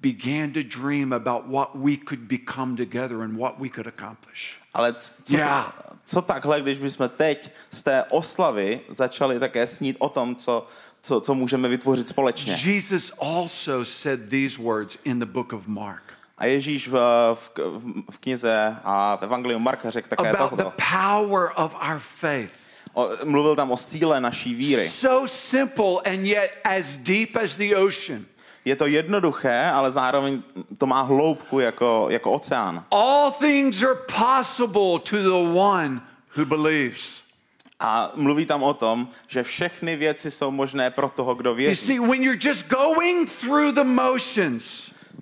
began 0.00 0.52
to 0.52 0.62
dream 0.62 1.12
about 1.12 1.46
what 1.48 1.68
we 1.74 1.96
could 1.96 2.20
become 2.28 2.76
together 2.76 3.22
and 3.22 3.36
what 3.38 3.58
we 3.58 3.68
could 3.68 3.86
accomplish? 3.86 4.56
Ale 4.74 4.92
co, 4.94 5.36
Yeah. 5.36 5.72
co 6.04 6.22
takhle, 6.22 6.60
když 6.62 6.78
bychom 6.78 7.08
teď 7.08 7.52
z 7.70 7.82
té 7.82 8.04
oslavy 8.10 8.80
začali 8.88 9.40
také 9.40 9.66
snít 9.66 9.96
o 9.98 10.08
tom, 10.08 10.36
co, 10.36 10.66
co, 11.02 11.20
co 11.20 11.34
můžeme 11.34 11.68
vytvořit 11.68 12.08
společně. 12.08 12.58
Jesus 12.64 13.12
also 13.20 13.84
said 13.84 14.20
these 14.30 14.62
words 14.62 14.98
in 15.04 15.18
the 15.18 15.26
book 15.26 15.52
of 15.52 15.66
Mark 15.66 16.02
A 16.38 16.46
Ježíš 16.46 16.88
v, 16.88 16.94
v, 17.34 17.50
v 18.10 18.18
knize 18.18 18.76
a 18.84 19.16
v 19.16 19.22
Evangeliu 19.22 19.58
Marka 19.58 19.90
řekl 19.90 20.08
také 20.08 20.30
about 20.30 20.50
the 20.50 20.56
tohle. 20.56 20.72
power 21.00 21.50
of 21.56 21.74
our 21.74 21.98
faith. 21.98 22.50
O, 22.96 23.10
mluvil 23.24 23.56
tam 23.56 23.70
o 23.70 23.76
síle 23.76 24.20
naší 24.20 24.54
víry. 24.54 24.90
So 24.90 25.28
simple 25.28 26.00
and 26.04 26.24
yet 26.26 26.58
as 26.64 26.96
deep 26.96 27.36
as 27.36 27.54
the 27.54 27.76
ocean. 27.76 28.24
Je 28.64 28.76
to 28.76 28.86
jednoduché, 28.86 29.64
ale 29.70 29.90
zároveň 29.90 30.42
to 30.78 30.86
má 30.86 31.02
hloubku 31.02 31.60
jako, 31.60 32.06
jako 32.10 32.32
oceán. 32.32 32.84
All 32.90 33.30
things 33.30 33.82
are 33.82 33.94
possible 33.94 34.98
to 35.10 35.16
the 35.22 35.58
one 35.58 36.00
who 36.36 36.44
believes. 36.44 37.20
A 37.80 38.12
mluví 38.14 38.46
tam 38.46 38.62
o 38.62 38.74
tom, 38.74 39.08
že 39.28 39.42
všechny 39.42 39.96
věci 39.96 40.30
jsou 40.30 40.50
možné 40.50 40.90
pro 40.90 41.08
toho, 41.08 41.34
kdo 41.34 41.50
You 41.50 41.56
věří. 41.56 41.86
see, 41.86 42.00
when 42.00 42.22
you're 42.22 42.48
just 42.48 42.66
going 42.68 43.30
through 43.40 43.72
the 43.74 43.84
motions, 43.84 44.64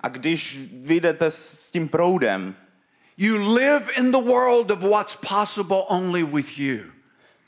A 0.00 0.08
když 0.08 0.58
vyjdete 0.72 1.26
s 1.30 1.70
tím 1.72 1.88
proudem, 1.88 2.54
you 3.18 3.54
live 3.54 3.84
in 3.98 4.10
the 4.12 4.20
world 4.20 4.70
of 4.70 4.78
what's 4.78 5.16
possible 5.16 5.82
only 5.88 6.22
with 6.22 6.58
you. 6.58 6.93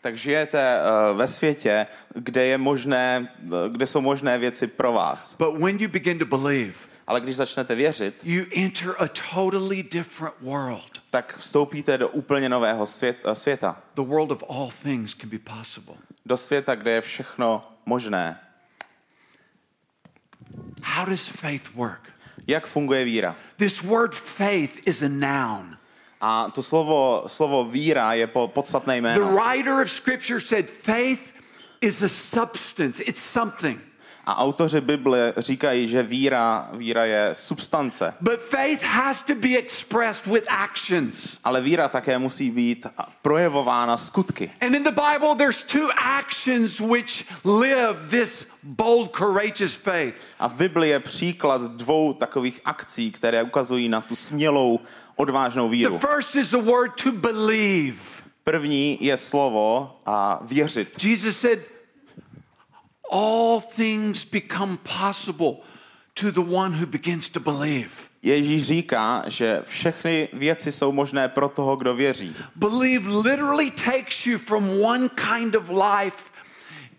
Tak 0.01 0.17
žijete 0.17 0.61
eh, 0.61 1.15
ve 1.15 1.27
světě, 1.27 1.87
kde, 2.15 2.45
je 2.45 2.59
možné, 2.59 3.29
eh, 3.45 3.49
kde 3.69 3.87
jsou 3.87 4.01
možné 4.01 4.39
věci 4.39 4.67
pro 4.67 4.93
vás. 4.93 5.37
But 5.39 5.63
when 5.63 5.79
you 5.81 5.89
begin 5.89 6.19
to 6.19 6.25
believe, 6.27 6.75
Ale 7.07 7.21
když 7.21 7.37
začnete 7.37 7.75
věřit, 7.75 8.21
you 8.25 8.45
enter 8.57 8.95
a 8.99 9.09
totally 9.35 9.83
different 9.83 10.35
world. 10.41 10.91
tak 11.11 11.37
vstoupíte 11.39 11.99
do 11.99 12.09
úplně 12.09 12.49
nového 12.49 12.87
svět, 12.87 13.17
eh, 13.25 13.35
světa. 13.35 13.83
The 13.95 14.03
world 14.03 14.31
of 14.31 14.45
all 14.51 14.71
things 14.83 15.15
can 15.15 15.31
be 15.31 15.39
possible. 15.39 15.95
Do 16.27 16.37
světa, 16.37 16.75
kde 16.75 16.91
je 16.91 17.01
všechno 17.01 17.73
možné. 17.87 18.41
How 20.83 21.07
does 21.07 21.27
faith 21.27 21.75
work? 21.75 22.13
Jak 22.47 22.67
funguje 22.67 23.05
víra? 23.05 23.37
This 23.57 23.83
word 23.83 24.15
faith 24.15 24.89
is 24.89 25.03
a 25.03 25.09
noun. 25.09 25.76
A 26.21 26.49
to 26.55 26.63
slovo, 26.63 27.29
slovo 27.29 27.65
víra 27.69 28.17
je 28.17 28.27
po, 28.27 28.49
podstatné 28.49 29.01
The 29.21 29.21
writer 29.21 29.85
of 29.85 29.91
Scripture 29.91 30.41
said 30.41 30.71
faith 30.71 31.33
is 31.81 32.01
a 32.01 32.09
substance, 32.09 33.01
it's 33.01 33.21
something. 33.21 33.81
A 34.27 34.37
autoři 34.39 34.81
Bible 34.81 35.33
říkají, 35.37 35.89
že 35.89 36.03
víra, 36.03 36.69
víra 36.73 37.05
je 37.05 37.31
substance. 37.33 38.15
But 38.21 38.41
faith 38.41 38.83
has 38.83 39.23
to 39.23 39.35
be 39.35 39.49
expressed 39.59 40.27
with 40.27 40.45
actions. 40.49 41.17
Ale 41.45 41.61
víra 41.61 41.89
také 41.89 42.19
musí 42.19 42.51
být 42.51 42.87
projevována 43.23 43.97
skutky. 43.97 44.51
And 44.61 44.75
in 44.75 44.85
the 44.85 44.91
Bible, 44.91 45.35
there's 45.37 45.63
two 45.63 45.89
actions 45.97 46.81
which 46.81 47.25
live 47.45 48.11
this 48.11 48.47
bold, 48.63 49.17
courageous 49.17 49.75
faith. 49.75 50.15
A 50.39 50.49
v 50.49 50.55
Bibli 50.55 50.89
je 50.89 51.01
příklad 51.01 51.63
dvou 51.63 52.13
takových 52.13 52.61
akcí, 52.65 53.13
které 53.13 53.43
ukazují 53.43 53.89
na 53.89 54.01
tu 54.01 54.17
smělou, 54.17 54.81
odvážnou 55.17 55.69
The 55.69 55.77
víru. 55.77 55.99
first 55.99 56.37
is 56.37 56.51
the 56.51 56.63
word 56.63 57.03
to 57.03 57.13
believe. 57.13 57.97
První 58.45 58.99
je 59.01 59.17
slovo 59.17 59.97
a 60.07 60.41
věřit. 60.43 61.05
Jesus 61.05 61.37
said, 61.41 61.59
All 63.13 63.61
things 63.61 64.25
become 64.25 64.79
possible 64.79 65.57
to 66.15 66.31
the 66.31 66.51
one 66.53 66.75
who 66.81 66.87
begins 66.87 67.29
to 67.29 67.41
believe. 67.41 67.91
Ježíš 68.23 68.63
říká, 68.63 69.23
že 69.27 69.63
všechny 69.67 70.29
věci 70.33 70.73
jsou 70.73 70.93
možné 70.93 71.29
pro 71.29 71.49
toho, 71.49 71.77
kdo 71.77 71.95
věří. 71.95 72.37
Believe 72.57 73.09
literally 73.09 73.71
takes 73.71 74.27
you 74.27 74.39
from 74.39 74.81
one 74.83 75.09
kind 75.09 75.55
of 75.55 75.69
life 75.69 76.23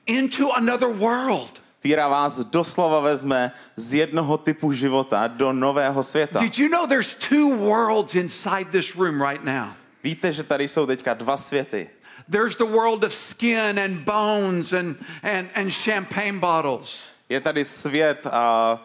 into 0.06 0.52
another 0.56 0.90
world. 0.90 1.62
Víra 1.84 2.08
vás 2.08 2.40
doslova 2.40 3.00
vezme 3.00 3.52
z 3.76 3.94
jednoho 3.94 4.38
typu 4.38 4.72
života 4.72 5.28
do 5.28 5.54
nového 5.54 6.04
světa. 6.04 6.40
Did 6.40 6.60
you 6.60 6.70
know 6.70 6.88
there's 6.88 7.14
two 7.14 7.56
worlds 7.56 8.16
inside 8.16 8.66
this 8.72 8.96
room 8.96 9.22
right 9.22 9.44
now? 9.44 9.68
Víte, 10.04 10.32
že 10.32 10.44
tady 10.44 10.68
jsou 10.68 10.86
teďka 10.86 11.14
dva 11.14 11.38
světy. 11.38 11.90
There's 12.30 12.56
the 12.58 12.66
world 12.66 13.04
of 13.04 13.14
skin 13.14 13.80
and 13.80 14.06
bones 14.06 14.74
and, 14.74 14.96
and, 15.24 15.50
and 15.56 15.72
champagne 15.74 16.40
bottles. 16.40 17.00
Je 17.30 17.42
tady 17.42 17.66
svět 17.66 18.28
a 18.32 18.80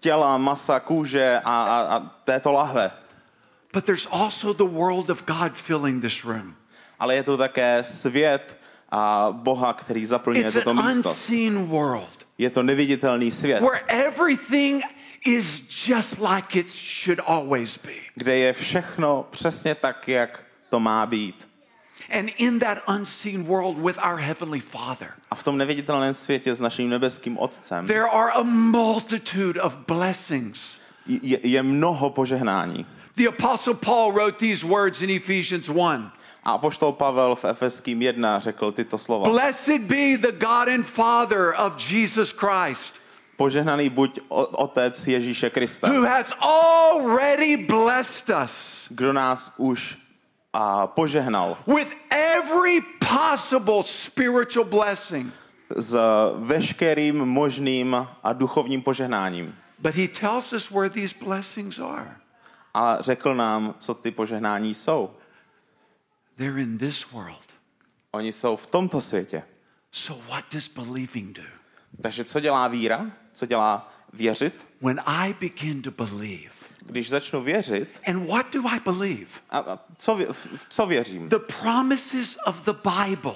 těla, 0.00 0.38
masa, 0.38 0.80
kůže 0.80 1.40
a, 1.44 1.62
a, 1.64 1.96
a 1.96 2.00
této 2.24 2.52
lahve. 2.52 2.90
But 3.72 3.84
there's 3.84 4.06
also 4.10 4.52
the 4.52 4.64
world 4.64 5.10
of 5.10 5.24
God 5.26 5.52
filling 5.52 6.02
this 6.02 6.24
room. 6.24 6.54
Ale 6.98 7.14
je 7.14 7.22
tu 7.22 7.36
také 7.36 7.84
svět 7.84 8.58
a 8.90 9.28
Boha, 9.32 9.72
který 9.72 10.06
zaplňuje 10.06 10.44
It's 10.46 10.54
toto 10.54 10.70
an 10.70 10.86
místo. 10.86 11.10
unseen 11.10 11.66
world 11.66 12.26
Je 12.38 12.50
to 12.50 12.62
neviditelný 12.62 13.30
svět, 13.30 13.60
where 13.62 13.80
everything 13.88 14.82
is 15.26 15.62
just 15.88 16.18
like 16.18 16.58
it 16.58 16.70
should 17.04 17.20
always 17.26 17.78
be. 17.78 17.92
kde 18.14 18.36
je 18.36 18.52
všechno 18.52 19.26
přesně 19.30 19.74
tak, 19.74 20.08
jak 20.08 20.44
to 20.68 20.80
má 20.80 21.06
být. 21.06 21.48
And 22.10 22.30
in 22.38 22.58
that 22.58 22.78
unseen 22.86 23.46
world 23.46 23.78
with 23.78 23.98
our 23.98 24.16
Heavenly 24.18 24.60
Father, 24.60 25.08
A 25.30 25.34
v 25.34 25.42
tom 25.42 25.58
neviditelném 25.58 26.14
světě 26.14 26.54
s 26.54 26.60
naším 26.60 26.90
nebeským 26.90 27.38
Otcem 27.38 27.86
there 27.86 28.08
are 28.10 28.32
a 28.32 28.42
multitude 28.42 29.60
of 29.60 29.76
blessings. 29.86 30.60
je, 31.06 31.38
je 31.42 31.62
mnoho 31.62 32.10
požehnání. 32.10 32.86
The 33.16 33.28
Apostle 33.28 33.74
Paul 33.74 34.12
wrote 34.12 34.38
these 34.38 34.66
words 34.66 35.02
in 35.02 35.10
Ephesians 35.10 35.68
1 35.68 36.12
A 36.44 36.52
apoštol 36.52 36.92
Pavel 36.92 37.34
v 37.34 37.44
Efeským 37.44 38.02
1 38.02 38.38
řekl 38.40 38.72
tyto 38.72 38.98
slova. 38.98 39.28
Blessed 39.30 39.80
be 39.82 40.16
the 40.16 40.32
God 40.32 40.68
and 40.68 40.82
Father 40.82 41.54
of 41.58 41.76
Jesus 41.90 42.32
Christ, 42.32 42.94
Požehnaný 43.36 43.88
buď 43.90 44.20
Otec 44.28 45.06
Ježíše 45.08 45.50
Krista, 45.50 45.88
who 45.88 46.02
has 46.02 46.32
already 46.40 47.56
blessed 47.56 48.30
us 48.44 48.52
kdo 48.94 49.12
nás 49.12 49.52
už 49.56 49.98
a, 50.52 50.86
požehnal 50.86 51.56
with 51.66 51.92
every 52.10 52.80
possible 53.00 53.82
spiritual 53.82 54.64
blessing. 54.64 55.32
s 55.76 55.96
veškerým 56.38 57.16
možným 57.26 58.06
a 58.22 58.32
duchovním 58.32 58.82
požehnáním. 58.82 59.54
But 59.78 59.94
he 59.94 60.08
tells 60.08 60.52
us 60.52 60.70
where 60.70 60.90
these 60.90 61.14
blessings 61.24 61.78
are. 61.78 62.16
A 62.74 63.02
řekl 63.02 63.34
nám, 63.34 63.74
co 63.78 63.94
ty 63.94 64.10
požehnání 64.10 64.74
jsou. 64.74 65.10
They're 66.36 66.62
in 66.62 66.78
this 66.78 67.10
world. 67.12 67.42
Oni 68.12 68.32
jsou 68.32 68.56
v 68.56 68.66
tomto 68.66 69.00
světě. 69.00 69.42
So, 69.92 70.22
what 70.28 70.44
does 70.52 70.68
believing 70.68 71.36
do? 71.36 71.42
Takže 72.02 72.24
co 72.24 72.40
dělá 72.40 72.68
víra? 72.68 73.10
Co 73.32 73.46
dělá 73.46 73.88
věřit? 74.12 74.66
When 74.80 75.00
I 75.06 75.34
begin 75.40 75.82
to 75.82 75.90
believe, 75.90 76.52
Když 76.86 77.08
začnu 77.08 77.42
věřit, 77.42 78.00
and 78.06 78.26
what 78.28 78.46
do 78.52 78.60
I 78.68 78.80
believe? 78.84 79.26
a, 79.50 79.58
a 79.58 79.78
co, 79.98 80.14
v- 80.32 80.66
co 80.68 80.86
věřím? 80.86 81.28
The 81.28 81.38
promises 81.60 82.38
of 82.46 82.64
the 82.64 82.72
Bible. 83.06 83.34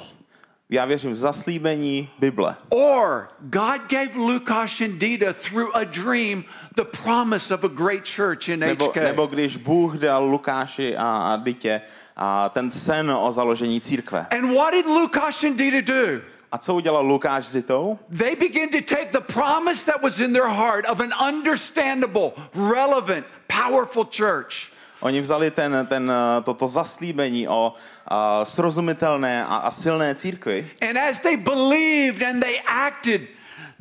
Já 0.71 0.85
věřím 0.85 1.13
v 1.13 1.17
zaslíbení 1.17 2.11
Bible. 2.19 2.57
Or 2.69 3.29
God 3.41 3.81
gave 3.89 4.11
Lukáš 4.17 4.81
and 4.81 4.99
Dita 4.99 5.33
through 5.33 5.71
a 5.77 5.85
dream 5.85 6.45
the 6.77 6.85
promise 7.05 7.55
of 7.55 7.65
a 7.65 7.69
great 7.69 8.09
church 8.17 8.49
in 8.49 8.61
Nebo, 8.61 8.89
HK. 8.89 8.97
nebo 8.97 9.27
když 9.27 9.57
Bůh 9.57 9.95
dal 9.95 10.25
Lukáši 10.25 10.97
a, 10.97 11.03
a 11.17 11.37
Dytě 11.37 11.81
a 12.17 12.49
ten 12.49 12.71
sen 12.71 13.11
o 13.11 13.33
založení 13.33 13.81
církve. 13.81 14.27
And 14.31 14.55
what 14.55 14.75
did 14.75 14.87
Lukáš 14.87 15.45
and 15.45 15.57
Dita 15.57 15.81
do? 15.81 16.21
A 16.53 16.59
co 16.59 16.75
udělal 16.75 17.07
Lukáš 17.07 17.47
s 17.47 17.53
Dytou? 17.53 17.99
They 18.19 18.37
began 18.37 18.69
to 18.69 18.95
take 18.95 19.11
the 19.13 19.33
promise 19.33 19.85
that 19.85 20.03
was 20.03 20.19
in 20.21 20.33
their 20.33 20.49
heart 20.49 20.87
of 20.87 21.01
an 21.01 21.13
understandable, 21.29 22.33
relevant, 22.55 23.27
powerful 23.49 24.05
church. 24.05 24.71
Oni 25.01 25.21
vzali 25.21 25.51
ten, 25.51 25.87
ten, 25.89 26.11
eh, 26.11 26.43
toto 26.43 26.67
zaslíbení 26.67 27.49
o 27.49 27.75
a, 28.09 28.45
srozumitelné 28.45 29.45
a, 29.45 29.57
a 29.57 29.71
silné 29.71 30.15
církvi 30.15 30.71
And 30.81 30.99
as 30.99 31.21
they 31.21 31.37
believed 31.37 32.23
and 32.23 32.43
they 32.43 32.63
acted, 32.67 33.29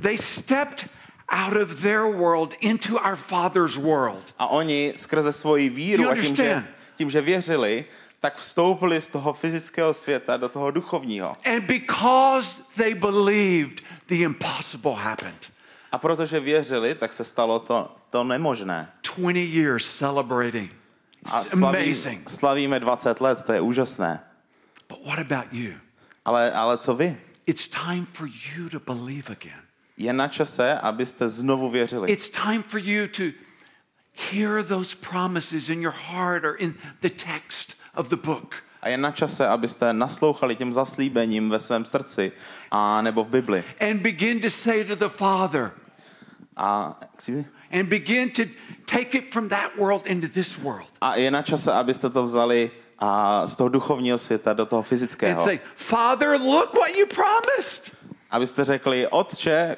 they 0.01 0.17
stepped 0.17 0.88
out 1.30 1.56
of 1.58 1.82
their 1.82 2.06
world 2.08 2.54
into 2.62 2.99
our 2.99 3.15
Father's 3.15 3.78
world. 3.78 4.34
a 4.39 4.47
oni 4.47 4.93
skrze 4.95 5.32
svoji 5.32 5.69
víru 5.69 6.10
a 6.10 6.15
tím 6.15 6.36
že, 6.36 6.63
tím, 6.97 7.10
že 7.10 7.21
věřili, 7.21 7.86
tak 8.26 8.38
vstoupili 8.38 9.02
z 9.02 9.08
toho 9.08 9.34
fyzického 9.34 9.94
světa 9.94 10.38
do 10.38 10.50
toho 10.50 10.72
duchovního. 10.72 11.36
And 11.46 11.64
because 11.64 12.56
they 12.78 12.96
believed, 12.96 13.82
the 14.08 14.16
impossible 14.16 14.96
happened. 14.96 15.52
A 15.92 15.98
protože 15.98 16.40
věřili, 16.40 16.96
tak 16.96 17.14
se 17.14 17.24
stalo 17.24 17.60
to, 17.60 17.96
to 18.10 18.24
nemožné. 18.24 18.90
20 19.16 19.40
years 19.40 19.98
celebrating. 19.98 20.72
A 21.26 21.44
slaví, 21.44 21.78
amazing. 21.78 22.30
slavíme 22.30 22.80
20 22.80 23.22
let, 23.22 23.44
to 23.44 23.54
je 23.54 23.62
úžasné. 23.62 24.20
But 24.90 25.06
what 25.06 25.20
about 25.20 25.54
you? 25.54 25.74
Ale, 26.26 26.52
ale 26.52 26.78
co 26.78 26.94
vy? 26.94 27.18
It's 27.46 27.68
time 27.68 28.06
for 28.06 28.28
you 28.28 28.70
to 28.70 28.80
believe 28.80 29.30
again. 29.30 29.62
Je 29.98 30.14
na 30.14 30.28
čase, 30.28 30.80
abyste 30.80 31.30
znovu 31.30 31.70
věřili. 31.70 32.12
It's 32.12 32.30
time 32.30 32.64
for 32.64 32.80
you 32.80 33.08
to 33.08 33.24
hear 34.32 34.64
those 34.64 34.96
promises 34.96 35.70
in 35.70 35.82
your 35.82 35.96
heart 36.10 36.44
or 36.44 36.56
in 36.60 36.74
the 37.02 37.10
text 37.10 37.76
of 37.96 38.10
the 38.10 38.16
book. 38.16 38.56
A 38.82 38.90
je 38.90 38.98
na 38.98 39.12
čase, 39.12 39.48
abyste 39.48 39.94
naslouchali 39.94 40.56
těm 40.56 40.74
zaslíbením 40.74 41.50
ve 41.50 41.60
svém 41.60 41.86
srdci 41.86 42.32
a 42.72 43.02
nebo 43.02 43.24
v 43.24 43.28
Bibli. 43.28 43.64
and 43.90 44.02
begin 44.02 44.40
to 44.42 44.50
say 44.50 44.84
to 44.84 44.96
the 44.96 45.08
Father, 45.08 45.72
A, 46.58 47.00
excuse 47.14 47.38
me? 47.38 47.46
and 47.80 47.90
begin 47.90 48.30
to 48.30 48.42
take 48.86 49.18
it 49.18 49.32
from 49.34 49.50
that 49.50 49.72
world 49.78 50.06
into 50.06 50.28
this 50.28 50.58
world. 50.58 50.88
a 51.02 51.16
je 51.16 51.32
na 51.32 51.42
čase, 51.42 51.72
abyste 51.74 52.10
to 52.10 52.24
vzali 52.24 52.72
a 53.00 53.48
z 53.48 53.56
toho 53.56 53.70
duchovního 53.70 54.18
světa 54.18 54.54
do 54.54 54.66
toho 54.66 54.80
and 54.80 54.88
fyzického. 54.88 55.44
say, 55.44 55.60
Father, 55.76 56.30
look 56.30 56.74
what 56.74 56.96
you 56.96 57.06
promised. 57.06 57.92
Abyste 58.32 58.66
řekli, 58.66 59.08
otče, 59.08 59.78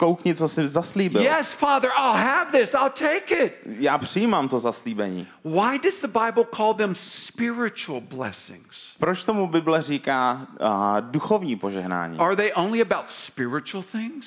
koukni, 0.00 0.34
co 0.34 0.48
jsi 0.48 0.68
zaslíbil. 0.68 1.22
Yes, 1.22 1.48
Father, 1.48 1.90
I'll 1.90 2.12
have 2.12 2.58
this. 2.58 2.74
I'll 2.74 2.90
take 2.90 3.44
it. 3.44 3.52
Já 3.66 3.98
přijímám 3.98 4.48
to 4.48 4.58
zaslíbení. 4.58 5.26
Why 5.44 5.78
does 5.78 6.00
the 6.00 6.08
Bible 6.08 6.44
call 6.56 6.74
them 6.74 6.94
spiritual 6.94 8.00
blessings? 8.00 8.92
Proč 8.98 9.24
tomu 9.24 9.46
Bible 9.46 9.82
říká 9.82 10.46
a, 10.60 11.00
duchovní 11.00 11.56
požehnání? 11.56 12.18
Are 12.18 12.36
they 12.36 12.52
only 12.54 12.82
about 12.82 13.10
spiritual 13.10 13.84
things? 13.92 14.26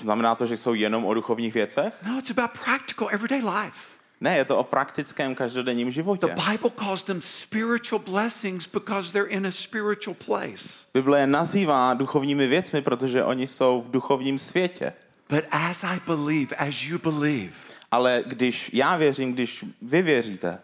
Znamená 0.00 0.34
to, 0.34 0.46
že 0.46 0.56
jsou 0.56 0.74
jenom 0.74 1.04
o 1.04 1.14
duchovních 1.14 1.54
věcech? 1.54 1.94
No, 2.06 2.18
it's 2.18 2.30
about 2.30 2.50
practical 2.64 3.08
everyday 3.10 3.38
life. 3.38 3.91
Ne, 4.22 4.36
je 4.36 4.44
to 4.44 4.58
o 4.58 4.64
praktickém 4.64 5.34
každodenním 5.34 5.88
The 5.88 5.92
životě. 5.92 6.26
Bible 6.50 6.70
calls 6.78 7.02
them 7.02 7.22
spiritual 7.22 7.98
blessings 7.98 8.66
because 8.66 9.12
they're 9.12 9.30
in 9.30 9.46
a 9.46 9.50
spiritual 9.50 10.16
place. 10.26 10.68
Bible 10.94 11.20
je 11.20 11.26
nazývá 11.26 11.94
duchovními 11.94 12.46
věcmi, 12.46 12.82
protože 12.82 13.24
oni 13.24 13.46
jsou 13.46 13.82
v 13.82 13.90
duchovním 13.90 14.38
světě. 14.38 14.92
But 15.28 15.44
as 15.50 15.84
I 15.84 16.00
believe, 16.06 16.56
as 16.56 16.82
you 16.82 16.98
believe, 16.98 17.52
Ale 17.90 18.24
když 18.26 18.70
já 18.72 18.96
věřím, 18.96 19.32
když 19.32 19.64
vy 19.82 20.02
věříte, 20.02 20.58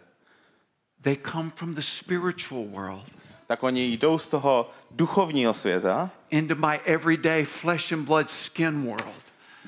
they 1.03 1.17
come 1.33 1.51
from 1.55 1.75
the 1.75 1.83
spiritual 1.83 2.65
world 2.65 3.05
tak 3.47 3.63
oni 3.63 3.85
jdou 3.85 4.19
z 4.19 4.29
toho 4.29 4.71
duchovního 4.91 5.55
světa 5.55 6.11
into 6.31 6.55
my 6.55 6.81
everyday 6.85 7.45
flesh 7.45 7.93
and 7.93 8.05
blood 8.05 8.31
skin 8.31 8.87
world, 8.87 9.25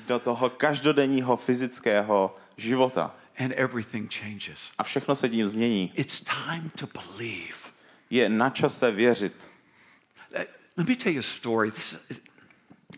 do 0.07 0.19
toho 0.19 0.49
každodenního 0.49 1.37
fyzického 1.37 2.35
života. 2.57 3.15
And 3.39 3.53
everything 3.55 4.13
changes. 4.13 4.59
A 4.77 4.83
všechno 4.83 5.15
se 5.15 5.29
tím 5.29 5.47
změní. 5.47 5.91
It's 5.95 6.21
time 6.21 6.71
to 6.75 6.87
believe. 6.93 7.53
Je 8.09 8.29
na 8.29 8.49
čase 8.49 8.91
věřit. 8.91 9.49
Uh, 10.35 10.41
Let 10.77 10.87
me 10.89 10.95
tell 10.95 11.13
you 11.13 11.19
a 11.19 11.23
story. 11.23 11.71
This, 11.71 11.95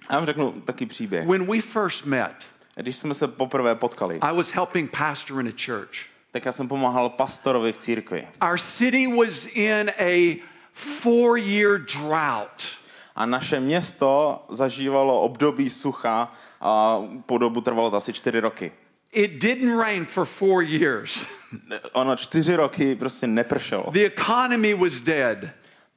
Já 0.09 0.15
vám 0.15 0.25
řeknu 0.25 0.51
taky 0.51 0.85
příběh. 0.85 1.27
when 1.27 1.45
we 1.51 1.61
first 1.61 2.05
met, 2.05 2.35
Když 2.75 2.95
jsme 2.95 3.13
se 3.13 3.27
poprvé 3.27 3.75
potkali, 3.75 4.19
I 4.21 4.35
was 4.35 4.49
helping 4.51 4.97
pastor 4.97 5.39
in 5.41 5.47
a 5.47 5.51
church. 5.65 5.91
tak 6.31 6.45
já 6.45 6.51
jsem 6.51 6.67
pomáhal 6.67 7.09
pastorovi 7.09 7.73
v 7.73 7.77
církvi. 7.77 8.27
Our 8.49 8.57
city 8.59 9.07
was 9.07 9.45
in 9.53 9.91
a 9.99 10.39
four 10.73 11.37
year 11.37 11.77
drought. 11.79 12.67
A 13.15 13.25
naše 13.25 13.59
město 13.59 14.43
zažívalo 14.49 15.21
období 15.21 15.69
sucha 15.69 16.33
a 16.61 16.99
po 17.25 17.37
dobu 17.37 17.61
trvalo 17.61 17.91
to 17.91 17.97
asi 17.97 18.13
čtyři 18.13 18.39
roky. 18.39 18.71
It 19.13 19.31
didn't 19.41 19.77
rain 19.77 20.05
for 20.05 20.25
four 20.25 20.63
years. 20.63 21.19
Ono 21.93 22.15
čtyři 22.15 22.55
roky 22.55 22.95
prostě 22.95 23.27
nepršelo. 23.27 23.85
The 23.91 24.05
economy 24.05 24.73
was 24.73 24.99
dead. 24.99 25.37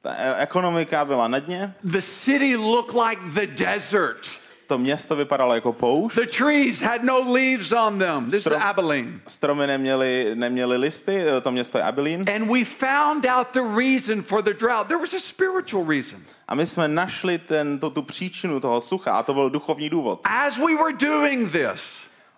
Ta 0.01 0.13
e- 0.17 0.35
ekonomika 0.43 1.05
byla 1.05 1.27
na 1.27 1.39
dně, 1.39 1.73
The 1.91 2.01
city 2.01 2.55
looked 2.55 2.95
like 3.07 3.21
the 3.33 3.63
desert. 3.63 4.29
to 4.67 4.77
město 4.77 5.15
vypadalo 5.15 5.53
jako 5.55 5.73
poušť, 5.73 6.15
The 6.15 6.25
trees 6.37 6.79
had 6.81 7.03
no 7.03 7.33
leaves 7.33 7.71
on 7.71 7.99
them. 7.99 8.25
This 8.25 8.33
is 8.33 8.43
Strom- 8.45 8.61
Abilene. 8.61 9.19
stromy 9.27 9.67
neměly, 9.67 10.31
neměly 10.33 10.77
listy, 10.77 11.23
to 11.41 11.51
město 11.51 11.77
je 11.77 11.83
Abilene. 11.83 12.31
And 12.35 12.51
we 12.51 12.65
found 12.65 13.25
out 13.25 13.47
the 13.53 13.63
reason 13.77 14.21
for 14.23 14.41
the 14.43 14.53
drought. 14.53 14.87
There 14.87 14.99
was 15.01 15.13
a 15.13 15.19
spiritual 15.19 15.85
reason. 15.87 16.19
A 16.47 16.55
my 16.55 16.65
jsme 16.65 16.87
našli 16.87 17.37
ten, 17.37 17.79
to, 17.79 17.89
tu 17.89 18.01
příčinu 18.01 18.59
toho 18.59 18.81
sucha 18.81 19.11
a 19.13 19.23
to 19.23 19.33
byl 19.33 19.49
duchovní 19.49 19.89
důvod. 19.89 20.19
As 20.23 20.57
we 20.57 20.75
were 20.75 20.93
doing 20.99 21.51
this, 21.51 21.85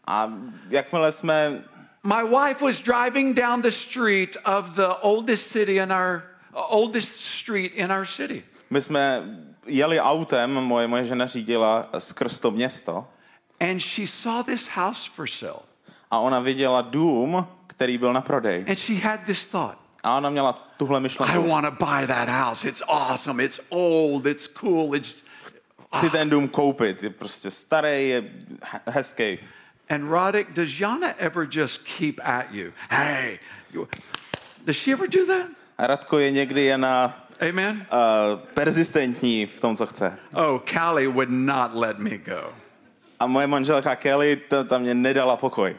A 0.10 0.30
jakmile 0.70 1.12
jsme, 1.12 1.64
my 2.04 2.24
wife 2.24 2.66
was 2.66 2.80
driving 2.80 3.36
down 3.36 3.62
the 3.62 3.72
street 3.72 4.38
of 4.46 4.70
the 4.70 4.88
oldest 5.02 5.52
city 5.52 5.76
in 5.78 5.92
our 5.92 6.22
oldest 6.54 7.10
street 7.22 7.72
in 7.76 7.92
our 7.92 8.06
city. 8.06 8.44
my 8.70 8.82
jsme 8.82 9.24
jeli 9.66 10.00
autem, 10.00 10.52
moje, 10.54 10.88
moje 10.88 11.04
žena 11.04 11.26
řídila 11.26 11.90
skrz 11.98 12.40
to 12.40 12.52
město 12.52 13.08
And 13.60 13.80
she 13.82 14.08
saw 14.08 14.44
this 14.46 14.68
house 14.68 15.10
for 15.16 15.28
sale. 15.28 15.60
a 16.12 16.20
ona 16.20 16.40
viděla 16.40 16.82
dům, 16.82 17.48
který 17.68 17.98
byl 17.98 18.14
na 18.14 18.22
prodej. 18.22 18.66
And 18.70 18.80
she 18.80 18.96
had 18.96 19.20
this 19.26 19.46
thought. 19.46 19.78
A 20.04 20.18
ona 20.18 20.30
měla 20.30 20.54
tuhle 20.78 21.00
I 21.00 21.02
myšlenku. 21.04 21.48
want 21.50 21.66
to 21.66 21.86
buy 21.86 22.08
that 22.08 22.30
house. 22.30 22.68
It's 22.70 22.82
awesome. 22.88 23.44
It's 23.44 23.60
old. 23.70 24.26
It's 24.26 24.48
cool. 24.48 24.96
It's 24.96 25.24
Chci 25.98 26.10
ten 26.10 26.30
dům 26.30 26.48
koupit, 26.48 27.04
je 27.04 27.10
prostě 27.10 27.52
starý, 27.52 28.10
je 28.10 28.24
he- 28.64 28.82
hezký. 28.88 29.40
And 29.90 30.04
Roddick, 30.04 30.54
does 30.54 30.80
Jana 30.80 31.16
ever 31.20 31.46
just 31.48 31.84
keep 31.84 32.20
at 32.28 32.54
you? 32.54 32.74
Hey, 32.90 33.40
does 34.66 34.76
she 34.76 34.92
ever 34.92 35.08
do 35.08 35.26
that? 35.26 35.48
A 35.78 35.88
Radko 35.88 36.20
je 36.20 36.32
někdy 36.32 36.62
jen 36.64 36.82
na 36.82 37.26
Amen. 37.50 37.86
uh, 37.92 38.40
persistentní 38.54 39.46
v 39.46 39.62
tom, 39.62 39.76
co 39.76 39.86
chce. 39.86 40.18
Oh, 40.34 40.60
Callie 40.74 41.08
would 41.08 41.30
not 41.30 41.76
let 41.76 42.00
me 42.00 42.18
go. 42.18 42.54
A 43.20 43.28
moje 43.28 43.48
manželka 43.48 43.96
Kelly, 43.96 44.36
ta, 44.36 44.64
ta 44.64 44.78
mě 44.78 44.94
nedala 44.94 45.38
pokoj. 45.38 45.76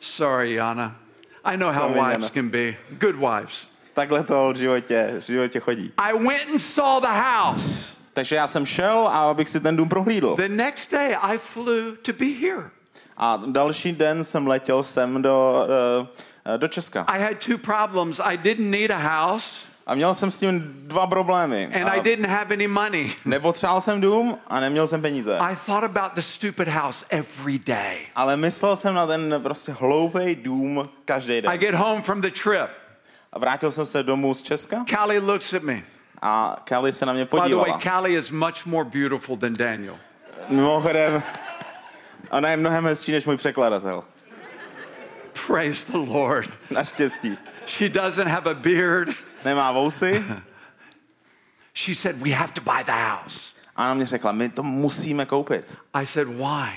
Sorry, 0.00 0.52
Jana. 0.54 0.96
I 1.44 1.56
know 1.56 1.72
how 1.72 1.88
Sorry, 1.88 2.00
wives 2.00 2.12
Jana. 2.12 2.28
can 2.28 2.48
be. 2.48 2.76
Good 2.98 3.16
wives. 3.16 3.66
Takhle 3.94 4.24
to 4.24 4.52
v 4.52 4.56
životě, 4.56 5.14
v 5.20 5.26
životě 5.26 5.60
chodí. 5.60 5.92
I 5.98 6.12
went 6.12 6.50
and 6.50 6.58
saw 6.58 7.00
the 7.00 7.08
house. 7.20 7.68
Takže 8.12 8.36
já 8.36 8.46
jsem 8.46 8.66
šel, 8.66 9.08
a 9.08 9.30
abych 9.30 9.48
si 9.48 9.60
ten 9.60 9.76
dům 9.76 9.88
prohlídl. 9.88 10.36
The 10.36 10.48
next 10.48 10.90
day, 10.92 11.16
I 11.22 11.38
flew 11.38 11.96
to 12.02 12.12
be 12.12 12.26
here. 12.26 12.70
A 13.16 13.40
další 13.46 13.92
den 13.92 14.24
jsem 14.24 14.46
letěl 14.46 14.82
sem 14.82 15.22
do, 15.22 15.66
uh, 16.50 16.56
do 16.56 16.68
Česka. 16.68 17.02
I 17.08 17.22
had 17.22 17.38
two 17.46 17.58
problems. 17.58 18.20
I 18.24 18.36
didn't 18.38 18.70
need 18.70 18.90
a 18.90 18.96
house, 19.26 19.48
A 19.86 19.94
měl 19.94 20.14
jsem 20.14 20.30
s 20.30 20.38
tím 20.38 20.74
dva 20.86 21.06
problémy. 21.06 21.66
and 21.82 21.88
I 21.88 22.00
didn't 22.00 22.28
have 22.30 22.54
any 22.54 22.66
money. 22.66 23.12
nepotřeboval 23.24 23.80
jsem 23.80 24.00
dům 24.00 24.38
a 24.46 24.60
neměl 24.60 24.86
jsem 24.86 25.02
peníze. 25.02 25.38
I 25.38 25.56
thought 25.66 25.84
about 25.84 26.12
the 26.14 26.20
stupid 26.22 26.68
house 26.68 27.04
every 27.10 27.58
day. 27.58 27.98
Ale 28.14 28.36
myslel 28.36 28.76
jsem 28.76 28.94
na 28.94 29.06
ten 29.06 29.34
prostě 29.42 29.72
hloupý 29.72 30.34
dům 30.34 30.88
každý 31.04 31.34
I 31.34 31.40
den. 31.42 31.58
get 31.58 31.74
home 31.74 32.02
from 32.02 32.20
the 32.20 32.30
trip. 32.44 32.70
A 33.32 33.38
vrátil 33.38 33.70
jsem 33.70 33.86
se 33.86 34.02
domů 34.02 34.34
z 34.34 34.42
Česka 34.42 34.84
Callie 34.90 35.20
looks 35.20 35.54
at 35.54 35.62
me. 35.62 35.82
a 36.22 36.56
Kelly 36.64 36.92
se 36.92 37.06
na 37.06 37.12
mě 37.12 37.24
By 37.24 37.30
the 37.30 37.36
way, 37.36 37.42
podívala. 37.50 37.78
Callie 37.78 38.18
is 38.18 38.30
much 38.30 38.66
more 38.66 38.84
beautiful 38.92 39.36
than 39.36 39.52
Daniel. 39.52 39.96
Mimochodem, 40.48 41.22
ona 42.30 42.48
je 42.48 42.56
mnohem 42.56 42.84
hezčí 42.84 43.12
než 43.12 43.24
můj 43.26 43.36
překladatel. 43.36 44.04
Praise 45.46 45.92
the 45.92 45.98
Lord. 45.98 46.50
Naštěstí. 46.70 47.38
She 47.66 47.88
doesn't 47.88 48.28
have 48.28 48.50
a 48.50 48.54
beard. 48.54 49.08
Nemá 49.44 49.72
vousy 49.72 50.24
She 51.74 51.94
said, 51.94 52.22
We 52.22 52.30
have 52.30 52.52
to 52.52 52.60
buy 52.60 52.82
the 52.86 52.92
house. 52.92 53.40
a 53.76 53.84
ona 53.84 53.94
mě 53.94 54.06
řekla, 54.06 54.32
my 54.32 54.48
to 54.48 54.62
musíme 54.62 55.26
koupit. 55.26 55.78
I 55.94 56.06
said, 56.06 56.28
Why? 56.28 56.70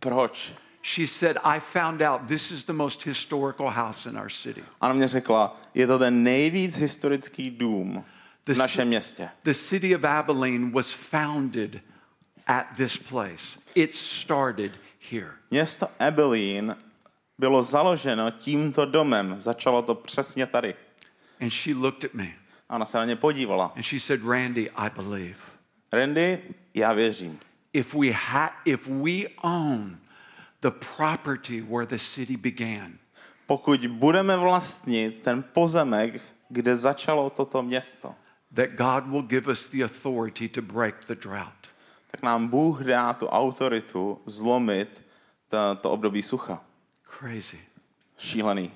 Proč? 0.00 0.52
She 0.82 1.06
said, 1.06 1.36
I 1.44 1.60
found 1.60 2.02
out 2.02 2.20
this 2.28 2.50
is 2.50 2.64
the 2.64 2.72
most 2.72 3.02
historical 3.06 3.68
house 3.70 4.08
in 4.08 4.16
our 4.18 4.30
city. 4.30 4.62
A 4.80 4.86
ona 4.86 4.94
mě 4.94 5.08
řekla, 5.08 5.60
je 5.74 5.86
to 5.86 5.98
ten 5.98 6.22
nejvíc 6.22 6.76
historický 6.78 7.50
dům 7.50 8.04
The, 8.44 8.54
v 8.54 8.58
našem 8.58 8.88
městě. 8.88 9.28
the 9.44 9.52
city 9.54 9.96
of 9.96 10.04
Abilene 10.04 10.70
was 10.70 10.90
founded 10.90 11.80
at 12.46 12.66
this 12.76 12.96
place, 12.96 13.58
it 13.78 13.94
started 13.94 14.72
here. 15.10 15.30
Město 15.50 15.88
Abilene 15.98 16.76
bylo 17.38 17.62
založeno 17.62 18.30
tímto 18.30 18.84
domem. 18.86 19.34
Začalo 19.38 19.82
to 19.82 19.94
přesně 19.94 20.46
tady. 20.46 20.74
And 21.40 21.50
she 21.50 21.74
looked 21.74 22.04
at 22.04 22.14
me 22.14 22.28
A 22.68 22.74
ona 22.76 22.86
se 22.86 22.98
na 22.98 23.04
ně 23.04 23.16
podívala. 23.16 23.72
and 23.76 23.82
she 23.84 24.00
said, 24.00 24.24
Randy, 24.24 24.70
I 24.70 24.90
believe. 24.90 25.34
Randy, 25.92 26.38
já 26.74 26.92
věřím. 26.92 27.38
If 27.72 27.94
we, 27.94 28.10
ha- 28.10 28.60
if 28.64 28.86
we 28.88 29.28
own 29.42 29.98
the 30.60 30.70
property 30.96 31.60
where 31.60 31.86
the 31.86 31.98
city 31.98 32.36
began, 32.36 32.92
Pokud 33.46 33.86
budeme 33.86 34.36
vlastnit 34.36 35.18
ten 35.22 35.42
pozemek, 35.52 36.20
kde 36.48 36.76
začalo 36.76 37.30
toto 37.30 37.62
město, 37.62 38.14
that 38.54 38.70
God 38.70 39.06
will 39.10 39.22
give 39.22 39.52
us 39.52 39.64
the 39.70 39.84
authority 39.84 40.48
to 40.48 40.62
break 40.62 40.94
the 41.06 41.14
drought. 41.14 41.68
Tak 42.10 42.22
nám 42.22 42.48
Bůh 42.48 42.80
dá 42.80 43.12
tu 43.12 43.26
autoritu 43.28 44.20
zlomit 44.26 45.02
to, 45.48 45.74
to 45.80 45.90
období 45.90 46.22
sucha. 46.22 46.64
Crazy. 47.18 47.58
Šílený. 48.18 48.72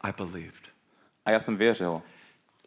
I 0.00 0.12
believed. 0.16 0.62
A 1.24 1.30
já 1.30 1.40
jsem 1.40 1.56
věřil. 1.56 2.02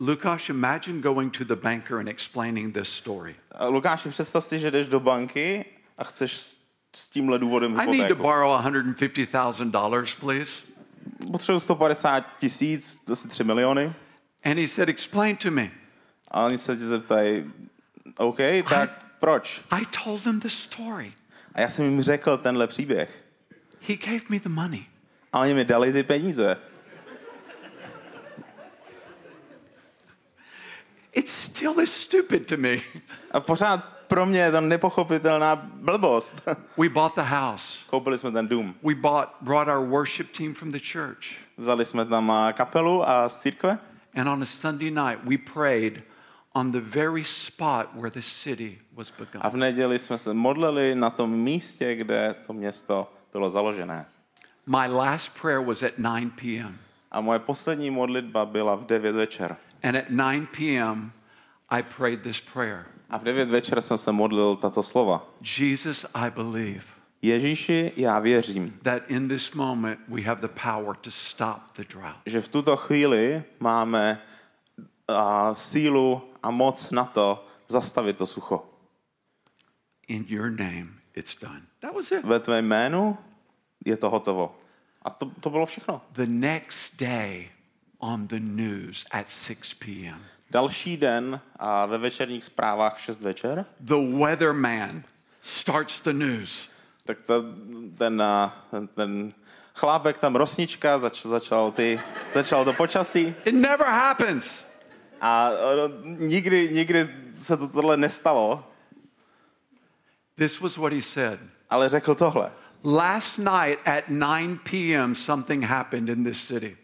Lukáš, 0.02 0.50
imagine 0.50 1.02
going 1.02 1.38
to 1.38 1.44
the 1.44 1.56
banker 1.56 1.98
and 1.98 2.08
explaining 2.08 2.74
this 2.74 2.90
story. 2.90 3.36
A 3.52 3.66
Lukáši, 3.68 4.10
představ 4.10 4.44
si, 4.46 4.60
že 4.60 4.72
jdeš 4.72 4.88
do 4.88 5.00
banky 5.00 5.66
a 5.98 6.04
chceš 6.04 6.38
s- 6.96 7.10
tímhle 7.10 7.40
důvodem 7.40 7.72
I 7.72 7.76
need 7.76 7.86
to 7.86 7.92
hypotéku. 7.92 8.22
borrow 8.24 8.52
$150,000, 8.62 10.16
please. 10.20 10.52
Potřebuji 11.32 11.60
150 11.60 12.26
tisíc, 12.40 13.02
asi 13.12 13.28
3 13.28 13.44
miliony. 13.44 13.94
And 14.44 14.58
he 14.60 14.68
said, 14.68 14.90
Explain 14.90 15.36
to 15.36 15.52
me. 15.52 15.72
A 16.32 16.46
oni 16.46 16.58
se 16.58 16.78
tě 16.78 16.86
zeptají, 16.86 17.52
OK, 18.18 18.38
tak 18.70 19.06
proč? 19.20 19.64
I 19.72 19.86
told 20.04 20.26
him 20.26 20.40
the 20.40 20.48
story. 20.48 21.14
A 21.54 21.62
já 21.62 21.70
jsem 21.70 21.86
jim 21.86 22.02
řekl 22.02 22.38
tenhle 22.38 22.68
příběh. 22.68 23.26
He 23.88 23.96
gave 23.96 24.22
me 24.30 24.40
the 24.40 24.50
money. 24.50 24.86
A 25.34 25.40
oni 25.40 25.54
mi 25.54 25.66
dali 25.66 25.94
ty 25.94 26.04
peníze. 26.04 26.58
still 31.60 31.80
is 31.80 31.92
stupid 31.92 32.48
to 32.48 32.58
me. 32.58 32.78
A 33.32 33.40
pořád 33.40 33.84
pro 34.08 34.26
mě 34.26 34.40
je 34.40 34.52
to 34.52 34.62
nepochopitelná 34.62 35.56
blbost. 35.56 36.42
We 36.78 36.90
bought 36.90 37.16
the 37.16 37.36
house. 37.36 37.80
Koupili 37.90 38.18
jsme 38.18 38.32
ten 38.32 38.48
dům. 38.48 38.76
We 38.84 38.96
bought, 38.96 39.30
brought 39.42 39.68
our 39.68 39.88
worship 39.88 40.32
team 40.38 40.54
from 40.54 40.72
the 40.72 40.80
church. 40.80 41.26
Vzali 41.58 41.86
jsme 41.86 42.06
tam 42.06 42.32
a, 42.32 42.54
kapelu 42.54 43.10
a 43.10 43.30
z 43.30 43.38
církve 43.38 43.80
And 44.16 44.28
on 44.28 44.44
a 44.44 44.46
Sunday 44.46 44.92
night, 44.92 45.20
we 45.24 45.38
prayed 45.38 46.04
on 46.60 46.72
the 46.72 46.80
very 46.80 47.24
spot 47.24 47.90
where 47.96 48.12
the 48.12 48.22
city 48.22 48.78
was 48.94 49.12
a 49.12 49.24
v 49.24 49.52
begun. 49.52 49.60
neděli 49.60 50.00
jsme 50.00 50.18
se 50.18 50.34
modlili 50.34 50.96
na 50.96 51.10
tom 51.10 51.32
místě, 51.32 51.96
kde 51.96 52.36
to 52.48 52.54
město 52.54 53.14
bylo 53.34 53.50
založené. 53.50 54.06
My 54.68 54.88
last 54.88 55.32
prayer 55.42 55.66
was 55.66 55.84
at 55.84 55.94
9 55.98 56.34
p.m. 56.36 56.78
A 57.12 57.22
moje 57.22 57.40
poslední 57.40 57.90
modlitba 57.90 58.46
byla 58.46 58.76
v 58.76 58.86
9 58.86 59.12
večer. 59.16 59.56
And 59.84 59.96
at 59.96 60.10
9 60.10 60.50
p.m., 60.58 61.12
I 61.70 61.84
prayed 61.98 62.22
this 62.22 62.42
prayer 62.42 62.86
A 63.10 63.18
v 63.18 63.24
9 63.24 63.50
večer 63.50 63.82
jsem 63.82 63.98
se 63.98 64.12
modlil 64.12 64.56
tato 64.56 64.84
slova. 64.84 65.28
Jesus, 65.60 66.06
I 66.14 66.32
believe 66.32 66.82
Ježíši, 67.22 67.92
já 67.96 68.20
věřím, 68.20 68.80
that 68.84 69.02
in 69.08 69.28
this 69.28 69.54
moment 69.54 70.00
we 70.08 70.22
have 70.22 70.42
the 70.42 70.54
power 70.64 70.96
to 70.96 71.12
stop 71.12 71.58
the 71.78 71.84
drought. 71.90 72.18
že 72.26 72.42
v 72.42 72.48
tuto 72.48 72.78
chvíli 72.78 73.44
máme 73.60 74.22
a, 75.16 75.54
sílu 75.54 76.22
a 76.44 76.52
moc 76.52 76.92
na 76.92 77.06
to 77.06 77.46
zastavit 77.68 78.18
to 78.18 78.26
sucho. 78.26 78.66
In 80.08 80.26
your 80.28 80.50
name, 80.50 80.90
it's 81.14 81.36
done. 81.36 81.62
That 81.82 81.96
was 81.96 82.12
it. 82.12 82.26
Ve 82.26 82.40
tvé 82.40 82.62
jménu 82.62 83.18
je 83.86 83.98
to 83.98 84.10
hotovo. 84.10 84.56
A 85.02 85.10
to, 85.10 85.32
to 85.40 85.50
bylo 85.50 85.66
všechno. 85.66 86.02
The 86.12 86.26
next 86.26 86.98
day 86.98 87.50
on 88.00 88.28
the 88.28 88.40
news 88.40 89.06
at 89.12 89.30
6 89.30 89.74
p.m., 89.74 90.26
Další 90.52 90.98
den 90.98 91.42
a 91.60 91.86
ve 91.86 91.98
večerních 91.98 92.44
zprávách 92.44 92.98
v 92.98 93.02
6 93.02 93.22
večer, 93.22 93.66
the 93.80 94.18
weatherman 94.18 95.04
starts 95.42 96.00
the 96.00 96.14
news. 96.14 96.70
tak 97.06 97.18
to, 97.26 97.44
ten, 97.98 98.24
ten, 98.72 98.88
ten 98.88 99.34
chlápek 99.74 100.18
tam 100.18 100.36
rosnička 100.36 100.98
zač, 100.98 101.26
začal, 101.26 101.72
ty, 101.72 102.00
začal 102.34 102.66
to 102.66 102.74
počasí 102.74 103.36
It 103.46 103.56
never 103.56 103.88
happens. 103.88 104.50
A 105.22 105.52
ono, 105.74 105.94
nikdy, 106.04 106.70
nikdy 106.74 107.10
se 107.36 107.58
to 107.58 107.68
tohle 107.68 107.98
nestalo, 107.98 108.64
This 110.38 110.60
was 110.62 110.78
what 110.78 110.94
he 110.94 111.02
said. 111.02 111.40
ale 111.70 111.90
řekl 111.90 112.16
tohle. 112.16 112.52
Last 112.84 113.38
night 113.38 113.80
at 113.86 114.04
9 114.10 114.60
p.m., 114.64 115.16
something 115.16 115.64
happened 115.66 116.10
in 116.10 116.24
this 116.24 116.48
city. 116.48 116.78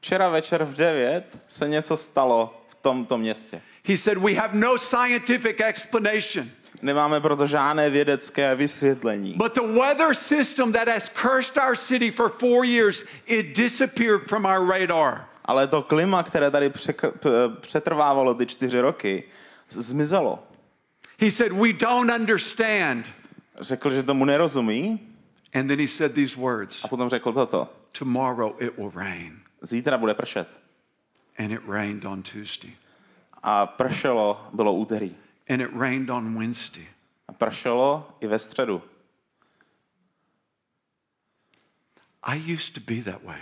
Včera 0.00 0.28
večer 0.28 0.64
v 0.64 0.74
9 0.74 1.38
se 1.48 1.68
něco 1.68 1.96
stalo 1.96 2.60
v 2.68 2.74
tomto 2.74 3.18
městě. 3.18 3.62
He 3.88 3.96
said, 3.96 4.18
We 4.18 4.34
have 4.34 4.54
no 4.54 4.78
scientific 4.78 5.56
explanation, 5.60 6.50
Nemáme 6.82 7.20
proto 7.20 7.46
žádné 7.46 7.90
vědecké 7.90 8.54
vysvětlení. 8.54 9.34
but 9.36 9.54
the 9.54 9.62
weather 9.80 10.14
system 10.14 10.72
that 10.72 10.88
has 10.88 11.08
cursed 11.22 11.56
our 11.56 11.76
city 11.76 12.10
for 12.10 12.28
four 12.30 12.64
years, 12.64 13.04
it 13.26 13.56
disappeared 13.56 14.22
from 14.28 14.44
our 14.46 14.66
radar. 14.70 15.24
Ale 15.46 15.66
to 15.66 15.82
klima, 15.82 16.22
které 16.22 16.50
tady 16.50 16.70
přek- 16.70 17.10
p- 17.10 17.60
přetrvávalo 17.60 18.34
ty 18.34 18.46
čtyři 18.46 18.80
roky, 18.80 19.24
zmizelo. 19.68 20.42
He 21.20 21.30
said, 21.30 21.52
We 21.52 21.72
don't 21.72 22.12
understand. 22.20 23.12
Řekl, 23.60 23.90
že 23.90 24.02
tomu 24.02 24.24
nerozumí 24.24 25.00
And 25.56 25.68
then 25.68 25.78
he 25.78 25.88
said 25.88 26.14
these 26.14 26.36
words 26.36 26.84
a 26.84 26.88
potom 26.88 27.08
řekl 27.08 27.32
toto. 27.32 27.68
Tomorrow 27.92 28.54
it 28.58 28.76
will 28.76 28.90
rain. 28.90 29.40
Zítra 29.62 29.98
bude 29.98 30.14
pršet. 30.14 30.60
And 31.38 31.52
it 31.52 31.60
rained 31.68 32.04
on 32.04 32.22
Tuesday. 32.22 32.72
A 33.42 33.66
pršelo 33.66 34.48
bylo 34.52 34.72
úterý. 34.72 35.16
And 35.48 35.60
it 35.60 35.70
rained 35.72 36.10
on 36.10 36.38
Wednesday. 36.38 36.86
A 37.28 37.32
pršelo 37.32 38.16
i 38.20 38.26
ve 38.26 38.38
středu. 38.38 38.82
I 42.22 42.52
used 42.54 42.74
to 42.74 42.80
be 42.80 43.02
that 43.12 43.22
way. 43.22 43.40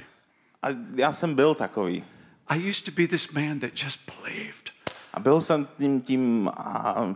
A 0.64 0.68
já 0.96 1.12
jsem 1.12 1.34
byl 1.34 1.54
takový. 1.54 2.04
I 2.48 2.70
used 2.70 2.84
to 2.84 2.90
be 2.90 3.06
this 3.08 3.30
man 3.30 3.60
that 3.60 3.70
just 3.82 4.00
believed. 4.16 4.70
A 5.14 5.20
byl 5.20 5.40
jsem 5.40 5.68
tím, 5.78 6.00
tím 6.00 6.50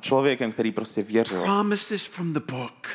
člověkem, 0.01 0.53
který 0.53 0.73
prostě 0.73 1.03
věřil. 1.03 1.43
Promises 1.43 2.05
from 2.05 2.33
the 2.33 2.41
book. 2.41 2.89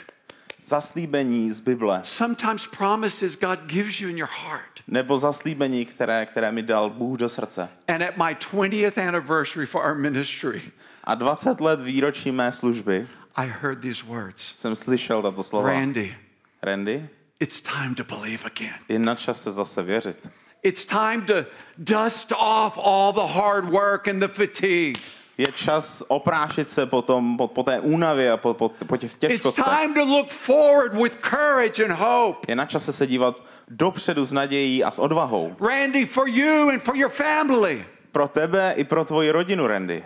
Zaslíbení 0.65 1.51
z 1.51 1.59
Bible. 1.59 2.01
Sometimes 2.03 2.67
promises 2.67 3.35
God 3.39 3.59
gives 3.65 4.01
you 4.01 4.09
in 4.09 4.17
your 4.17 4.29
heart. 4.45 4.79
Nebo 4.87 5.17
zaslíbení, 5.17 5.85
které, 5.85 6.25
které 6.25 6.51
mi 6.51 6.61
dal 6.61 6.89
Bůh 6.89 7.19
do 7.19 7.29
srdce. 7.29 7.69
And 7.87 8.01
at 8.01 8.17
my 8.17 8.35
20th 8.35 9.07
anniversary 9.07 9.65
for 9.65 9.85
our 9.85 9.95
ministry, 9.95 10.61
A 11.03 11.15
20 11.15 11.61
let 11.61 11.81
výročí 11.81 12.31
mé 12.31 12.51
služby 12.51 13.07
I 13.35 13.47
heard 13.61 13.79
these 13.81 14.03
words 14.05 14.53
jsem 14.55 14.75
slyšel 14.75 15.21
tato 15.21 15.43
slova. 15.43 15.69
Randy, 15.69 16.17
Randy, 16.63 17.09
it's 17.39 17.61
time 17.61 17.95
to 17.95 18.03
believe 18.03 18.45
again. 18.45 18.75
je 18.89 18.99
na 18.99 19.15
čase 19.15 19.51
zase 19.51 19.81
věřit. 19.83 20.29
It's 20.63 20.85
time 20.85 21.25
to 21.25 21.45
dust 21.77 22.31
off 22.31 22.77
all 22.77 23.13
the 23.13 23.33
hard 23.39 23.69
work 23.69 24.07
and 24.07 24.19
the 24.21 24.27
fatigue. 24.27 24.97
Je 25.37 25.51
čas 25.51 26.03
oprášit 26.07 26.69
se 26.69 26.85
po, 26.85 27.01
tom, 27.01 27.37
po, 27.37 27.47
po 27.47 27.63
té 27.63 27.79
únavě 27.79 28.31
a 28.31 28.37
po, 28.37 28.53
po, 28.53 28.69
po 28.69 28.97
těch 28.97 29.11
It's 29.11 29.19
těžkostech. 29.19 29.65
time 29.65 29.93
to 29.93 30.03
look 30.05 30.31
forward 30.31 30.93
with 30.93 31.17
courage 31.29 31.85
and 31.85 31.91
hope. 31.91 32.45
Je 32.47 32.55
na 32.55 32.65
čase 32.65 32.93
se 32.93 33.07
dívat 33.07 33.43
dopředu 33.67 34.25
s 34.25 34.31
nadějí 34.31 34.83
a 34.83 34.91
s 34.91 34.99
odvahou. 34.99 35.55
Randy, 35.59 36.05
for 36.05 36.27
you 36.27 36.69
and 36.69 36.79
for 36.79 36.95
your 36.95 37.09
family. 37.11 37.85
Pro 38.11 38.27
tebe 38.27 38.73
i 38.77 38.83
pro 38.83 39.05
tvoji 39.05 39.31
rodinu, 39.31 39.67
Randy. 39.67 40.03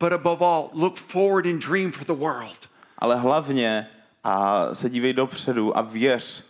But 0.00 0.12
above 0.12 0.46
all, 0.46 0.70
look 0.72 0.96
forward 0.96 1.46
and 1.46 1.58
dream 1.66 1.92
for 1.92 2.04
the 2.04 2.12
world. 2.24 2.68
Ale 2.98 3.16
hlavně 3.16 3.88
a 4.24 4.64
se 4.74 4.90
dívej 4.90 5.12
dopředu 5.12 5.76
a 5.78 5.82
věř 5.82 6.44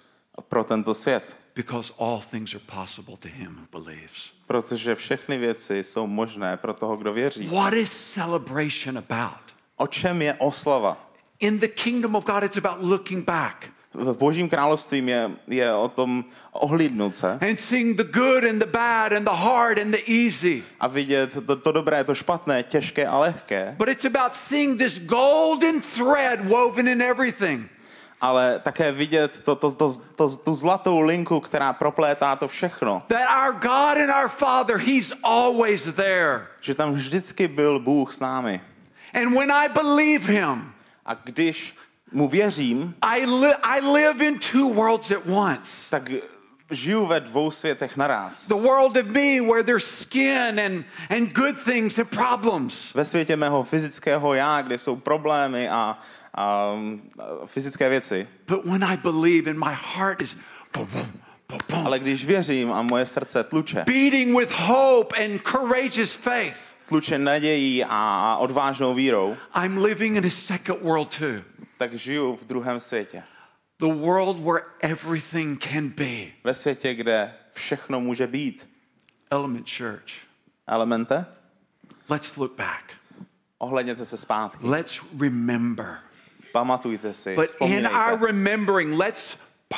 pro 0.48 0.64
tento 0.64 0.94
svět. 0.94 1.36
Because 1.58 1.92
all 1.98 2.20
things 2.20 2.54
are 2.54 2.64
possible 2.66 3.16
to 3.16 3.28
him 3.28 3.58
who 3.58 3.82
believes. 3.82 4.30
Protože 4.46 4.94
všechny 4.94 5.38
věci 5.38 5.84
jsou 5.84 6.06
možné 6.06 6.56
pro 6.56 6.74
toho, 6.74 6.96
kdo 6.96 7.12
věří. 7.12 7.46
What 7.46 7.74
is 7.74 7.90
celebration 8.14 8.98
about? 8.98 9.54
O 9.76 9.86
čem 9.86 10.22
je 10.22 10.34
oslava? 10.34 11.10
In 11.40 11.58
the 11.58 11.68
kingdom 11.68 12.14
of 12.16 12.24
God, 12.24 12.42
it's 12.42 12.56
about 12.56 12.82
looking 12.82 13.24
back 13.24 13.70
V 13.94 14.16
božím 14.16 14.48
království 14.48 15.06
je, 15.06 15.30
je 15.46 15.74
o 15.74 15.88
tom 15.88 16.24
ohlídnout 16.52 17.16
se 17.16 17.38
and 17.50 17.60
seeing 17.60 17.96
the 17.96 18.04
good 18.04 18.44
and 18.44 18.58
the 18.58 18.66
bad 18.66 19.12
and 19.12 19.24
the 19.24 19.34
hard 19.34 19.78
and 19.78 19.90
the 19.90 20.12
easy. 20.12 20.62
a 20.80 20.86
vidět 20.86 21.46
to, 21.46 21.56
to 21.56 21.72
dobré, 21.72 22.04
to 22.04 22.14
špatné, 22.14 22.62
těžké 22.62 23.06
a 23.06 23.18
lehké, 23.18 23.74
But 23.78 23.88
it's 23.88 24.04
about 24.04 24.34
seeing 24.34 24.78
this 24.78 24.98
golden 24.98 25.80
thread 25.80 26.48
woven 26.48 26.88
in 26.88 27.02
everything. 27.02 27.68
Ale 28.20 28.58
také 28.58 28.92
vidět 28.92 29.40
to, 29.44 29.56
to, 29.56 29.70
to, 29.72 29.92
to, 30.16 30.36
tu 30.36 30.54
zlatou 30.54 31.00
linku, 31.00 31.40
která 31.40 31.72
proplétá 31.72 32.36
to 32.36 32.48
všechno. 32.48 33.02
That 33.08 33.46
our 33.46 33.52
God 33.54 33.96
and 34.02 34.22
our 34.22 34.28
Father, 34.28 34.76
He's 34.78 35.12
always 35.22 35.82
there. 35.82 36.46
Že 36.60 36.74
tam 36.74 36.92
vždycky 36.94 37.48
byl 37.48 37.78
Bůh 37.80 38.14
s 38.14 38.20
námi. 38.20 38.60
And 39.14 39.34
when 39.38 39.52
I 39.52 39.68
believe 39.68 40.32
Him, 40.32 40.72
A 41.06 41.14
když 41.14 41.74
mu 42.12 42.28
věřím, 42.28 42.94
I, 43.02 43.26
li- 43.26 43.54
I 43.62 43.80
live 43.80 44.26
in 44.26 44.38
two 44.38 44.72
worlds 44.74 45.10
at 45.10 45.22
once. 45.26 45.70
tak 45.90 46.10
žiju 46.70 47.06
ve 47.06 47.20
dvou 47.20 47.50
světech 47.50 47.96
naraz. 47.96 48.46
The 48.46 48.54
world 48.54 48.96
of 48.96 49.06
me, 49.06 49.40
where 49.40 49.62
there's 49.64 49.84
skin 50.00 50.60
and, 50.60 50.84
and 51.10 51.32
good 51.32 51.64
things 51.64 51.98
and 51.98 52.08
problems. 52.10 52.94
Ve 52.94 53.04
světě 53.04 53.36
mého 53.36 53.62
fyzického 53.62 54.34
já, 54.34 54.62
kde 54.62 54.78
jsou 54.78 54.96
problémy 54.96 55.68
a, 55.68 55.98
a, 56.38 56.74
fyzické 57.46 57.88
věci. 57.88 58.28
But 58.46 58.64
when 58.64 58.84
I 58.84 58.96
believe 58.96 59.50
and 59.50 59.58
my 59.58 59.74
heart 59.94 60.22
is 60.22 60.36
boom, 60.74 60.88
boom, 60.92 61.06
boom, 61.48 61.60
boom, 61.68 61.86
Ale 61.86 61.98
když 61.98 62.24
věřím 62.24 62.72
a 62.72 62.82
moje 62.82 63.06
srdce 63.06 63.44
tluče, 63.44 63.84
beating 63.86 64.38
with 64.38 64.50
hope 64.50 65.24
and 65.24 65.40
courageous 65.50 66.12
faith, 66.12 66.56
tluče 66.88 67.18
nadějí 67.18 67.84
a 67.88 68.36
odvážnou 68.36 68.94
vírou, 68.94 69.36
I'm 69.64 69.78
living 69.78 70.16
in 70.16 70.26
a 70.26 70.30
second 70.30 70.82
world 70.82 71.16
too. 71.18 71.42
tak 71.78 71.94
žiju 71.94 72.36
v 72.36 72.44
druhém 72.44 72.80
světě. 72.80 73.22
The 73.80 73.94
world 73.94 74.40
where 74.40 74.64
everything 74.80 75.64
can 75.64 75.88
be. 75.88 76.26
Ve 76.44 76.54
světě, 76.54 76.94
kde 76.94 77.34
všechno 77.52 78.00
může 78.00 78.26
být. 78.26 78.68
Element 79.30 79.70
Church, 79.76 80.12
Elemente, 80.66 81.26
let's 82.08 82.36
look 82.36 82.56
back. 82.56 82.84
ohledněte 83.58 84.04
se 84.04 84.16
zpátky. 84.16 84.58
Let's 84.66 85.00
remember. 85.20 85.98
Pamatujte 86.52 87.12
si, 87.12 87.34
But 87.34 87.44
in 87.44 87.48
vzpomínejte. 87.48 87.90
our 87.96 88.16
remembering, 88.26 88.96
let's 88.98 89.36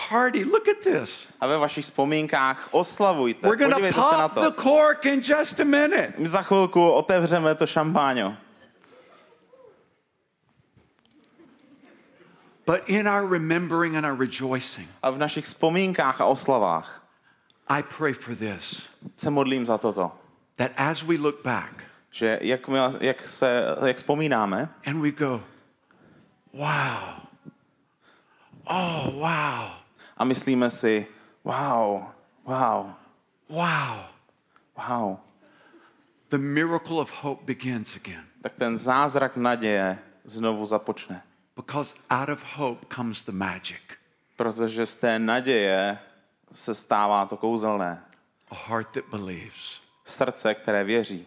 party. 0.09 0.45
Look 0.45 0.69
at 0.69 0.81
this. 0.83 1.27
A 1.41 1.47
ve 1.47 1.59
vašich 1.59 1.85
vzpomínkách 1.85 2.69
oslavujte. 2.71 3.47
We're 3.49 3.57
going 3.57 3.71
to 3.73 3.77
Podívejte 3.81 3.95
se 4.11 4.17
na 4.17 4.29
pop 4.29 4.35
the 4.45 4.51
to. 4.51 4.63
cork 4.63 5.07
in 5.07 5.21
just 5.21 5.61
a 5.61 5.65
minute. 5.65 6.13
My 6.19 6.29
za 6.29 6.43
chvilku 6.43 6.91
otevřeme 6.91 7.55
to 7.55 7.67
šampáňo. 7.67 8.37
But 12.67 12.89
in 12.89 13.09
our 13.09 13.27
remembering 13.27 13.97
and 13.97 14.07
our 14.07 14.15
rejoicing, 14.15 14.89
A 15.03 15.11
v 15.11 15.19
našich 15.19 15.45
vzpomínkách 15.45 16.21
a 16.21 16.25
oslavách 16.25 17.03
I 17.69 17.83
pray 17.83 18.13
for 18.13 18.35
this 18.35 18.83
se 19.17 19.31
modlím 19.31 19.67
za 19.67 19.79
toto. 19.79 20.13
that 20.57 20.71
as 20.77 21.03
we 21.03 21.17
look 21.17 21.43
back, 21.43 21.85
že 22.11 22.39
jak, 22.43 22.69
my, 22.69 22.79
jak, 23.01 23.21
se, 23.29 23.65
jak 23.87 23.97
vzpomínáme, 23.97 24.69
and 24.87 25.03
we 25.03 25.11
go, 25.11 25.41
wow. 26.53 27.21
Oh, 28.65 29.15
wow. 29.15 29.71
a 30.17 30.25
myslíme 30.25 30.71
si, 30.71 31.07
wow, 31.45 32.05
wow, 32.45 32.87
Wow. 33.49 33.99
wow, 34.77 35.17
The 36.29 36.39
miracle 36.39 36.97
of 37.01 37.11
hope 37.23 37.45
begins 37.45 37.97
again. 37.97 38.25
tak 38.43 38.53
ten 38.55 38.79
zázrak 38.79 39.37
naděje 39.37 39.99
znovu 40.25 40.65
započne. 40.67 41.23
Because 41.57 41.95
out 42.11 42.29
of 42.29 42.45
hope 42.57 42.87
comes 42.95 43.23
the 43.23 43.33
magic. 43.33 43.83
Protože 44.37 44.87
z 44.87 44.97
té 44.97 45.19
naděje 45.19 45.99
se 46.53 46.75
stává 46.75 47.27
to 47.27 47.37
kouzelné. 47.37 48.05
A 48.51 48.55
heart 48.55 48.91
that 48.91 49.05
believes. 49.11 49.81
Srdce, 50.05 50.55
které 50.55 50.85
věří. 50.85 51.27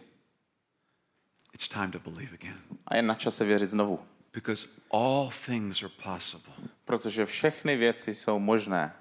It's 1.52 1.68
time 1.68 1.90
to 1.90 1.98
believe 1.98 2.34
again. 2.34 2.58
A 2.88 2.96
je 2.96 3.02
na 3.02 3.14
čase 3.14 3.44
věřit 3.44 3.70
znovu. 3.70 4.00
Because 4.34 4.66
all 4.92 5.30
things 5.46 5.82
are 5.82 5.92
possible 6.02 6.54
Protože 6.84 7.26
všechny 7.26 7.76
věci 7.76 8.14
jsou 8.14 8.38
možné. 8.38 8.92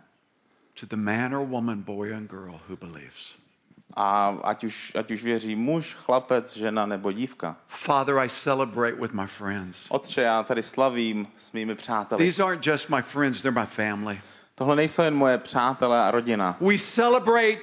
to 0.80 0.86
the 0.86 0.96
man 0.96 1.36
or 1.36 1.48
woman, 1.48 1.82
boy 1.82 2.14
and 2.16 2.30
girl 2.30 2.60
who 2.70 2.78
believes. 2.78 3.34
A 3.96 4.38
ať 4.44 4.64
už, 4.64 4.96
ať 5.00 5.12
už 5.12 5.24
věří 5.24 5.56
muž, 5.56 5.94
chlapec, 5.94 6.58
žena 6.58 6.86
nebo 6.86 7.12
dívka. 7.12 7.58
Father, 7.68 8.18
I 8.18 8.30
celebrate 8.30 8.96
with 9.02 9.12
my 9.14 9.28
friends. 9.28 9.86
Otče, 9.90 10.22
já 10.22 10.44
tady 10.44 10.64
slavím 10.64 11.28
s 11.38 11.52
mými 11.52 11.76
přáteli. 11.76 12.26
These 12.26 12.44
aren't 12.44 12.68
just 12.68 12.90
my 12.90 13.02
friends, 13.02 13.42
they're 13.42 13.62
my 13.62 13.66
family. 13.68 14.22
Tohle 14.56 14.76
nejsou 14.76 15.02
jen 15.02 15.16
moje 15.16 15.38
přátelé 15.38 16.04
a 16.04 16.12
rodina. 16.12 16.58
We 16.62 16.78
celebrate 16.78 17.58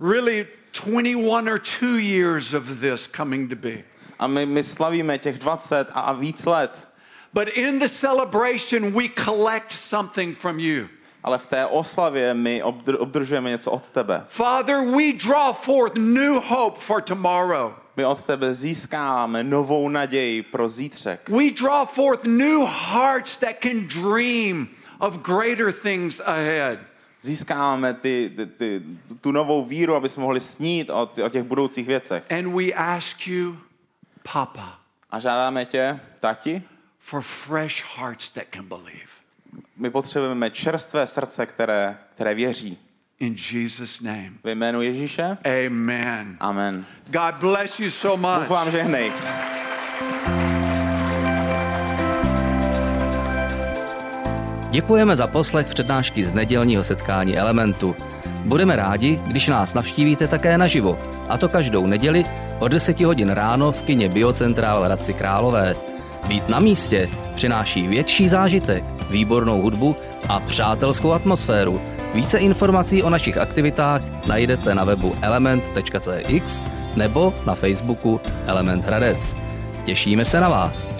really 0.00 0.46
21 0.84 1.52
or 1.52 1.60
2 1.80 1.98
years 2.00 2.52
of 2.54 2.80
this 2.80 3.08
coming 3.16 3.50
to 3.50 3.56
be. 3.56 3.84
A 4.18 4.26
my, 4.26 4.46
my 4.46 4.62
slavíme 4.62 5.18
těch 5.18 5.38
20 5.38 5.88
a, 5.92 6.00
a 6.00 6.12
víc 6.12 6.44
let. 6.44 6.88
But 7.36 7.48
in 7.48 7.78
the 7.78 7.88
celebration, 7.88 8.94
we 8.94 9.08
collect 9.08 9.72
something 9.72 10.34
from 10.34 10.58
you. 10.58 10.88
Ale 11.24 11.38
v 11.38 11.46
té 11.46 11.66
oslavě 11.66 12.34
my 12.34 12.62
obdr- 12.64 12.96
obdržujeme 12.98 13.50
něco 13.50 13.70
od 13.70 13.90
tebe. 13.90 14.24
Father, 14.28 14.76
we 14.80 15.12
draw 15.12 15.52
forth 15.56 15.94
new 15.96 16.34
hope 16.48 16.80
for 16.80 17.02
tomorrow. 17.02 17.72
My 17.96 18.04
od 18.04 18.22
tebe 18.22 18.54
získáváme 18.54 19.44
novou 19.44 19.88
naději 19.88 20.42
pro 20.42 20.68
zítřek. 20.68 21.28
We 21.28 21.50
draw 21.50 21.86
forth 21.88 22.24
new 22.24 22.60
hearts 22.64 23.36
that 23.38 23.56
can 23.62 23.86
dream 23.88 24.68
of 24.98 25.16
greater 25.16 25.72
things 25.72 26.20
ahead. 26.24 26.78
Získáváme 27.20 27.94
ty, 27.94 28.32
ty, 28.36 28.46
ty, 28.46 28.82
tu 29.20 29.32
novou 29.32 29.64
víru, 29.64 29.94
aby 29.94 30.08
jsme 30.08 30.22
mohli 30.22 30.40
snít 30.40 30.90
o, 30.90 31.06
ty- 31.06 31.22
o 31.22 31.28
těch 31.28 31.42
budoucích 31.42 31.86
věcech. 31.86 32.32
And 32.32 32.52
we 32.54 32.72
ask 32.72 33.26
you, 33.26 33.56
Papa, 34.32 34.78
A 35.10 35.20
žádáme 35.20 35.64
tě, 35.64 35.98
tati, 36.20 36.62
for 37.06 37.22
fresh 37.22 37.84
hearts 37.96 38.30
that 38.30 38.44
can 38.50 38.64
believe. 38.68 39.08
my 39.76 39.90
potřebujeme 39.90 40.50
čerstvé 40.50 41.06
srdce, 41.06 41.46
které, 41.46 41.96
které 42.14 42.34
věří. 42.34 42.78
In 43.20 43.36
Jesus' 43.52 44.00
name. 44.00 44.30
Ve 44.44 44.52
jménu 44.52 44.82
Ježíše. 44.82 45.38
Amen. 45.66 46.36
Amen. 46.40 46.86
God 47.06 47.34
bless 47.40 47.80
you 47.80 47.90
so 47.90 48.16
Bůh 48.16 48.40
much. 48.40 48.48
vám 48.48 48.70
žehnej. 48.70 49.12
Děkujeme 54.70 55.16
za 55.16 55.26
poslech 55.26 55.66
přednášky 55.66 56.24
z 56.24 56.32
nedělního 56.32 56.84
setkání 56.84 57.38
Elementu. 57.38 57.96
Budeme 58.44 58.76
rádi, 58.76 59.20
když 59.26 59.46
nás 59.46 59.74
navštívíte 59.74 60.28
také 60.28 60.58
naživo, 60.58 60.98
a 61.28 61.38
to 61.38 61.48
každou 61.48 61.86
neděli 61.86 62.24
od 62.58 62.68
10 62.68 63.00
hodin 63.00 63.30
ráno 63.30 63.72
v 63.72 63.82
kině 63.82 64.08
Biocentrál 64.08 64.80
v 64.80 64.84
Hradci 64.84 65.14
Králové. 65.14 65.95
Být 66.28 66.48
na 66.48 66.60
místě 66.60 67.08
přináší 67.34 67.88
větší 67.88 68.28
zážitek, 68.28 68.84
výbornou 69.10 69.62
hudbu 69.62 69.96
a 70.28 70.40
přátelskou 70.40 71.12
atmosféru. 71.12 71.80
Více 72.14 72.38
informací 72.38 73.02
o 73.02 73.10
našich 73.10 73.38
aktivitách 73.38 74.26
najdete 74.26 74.74
na 74.74 74.84
webu 74.84 75.14
element.cx 75.22 76.62
nebo 76.96 77.34
na 77.46 77.54
Facebooku 77.54 78.20
Element 78.46 78.84
Hradec. 78.84 79.36
Těšíme 79.84 80.24
se 80.24 80.40
na 80.40 80.48
vás. 80.48 80.94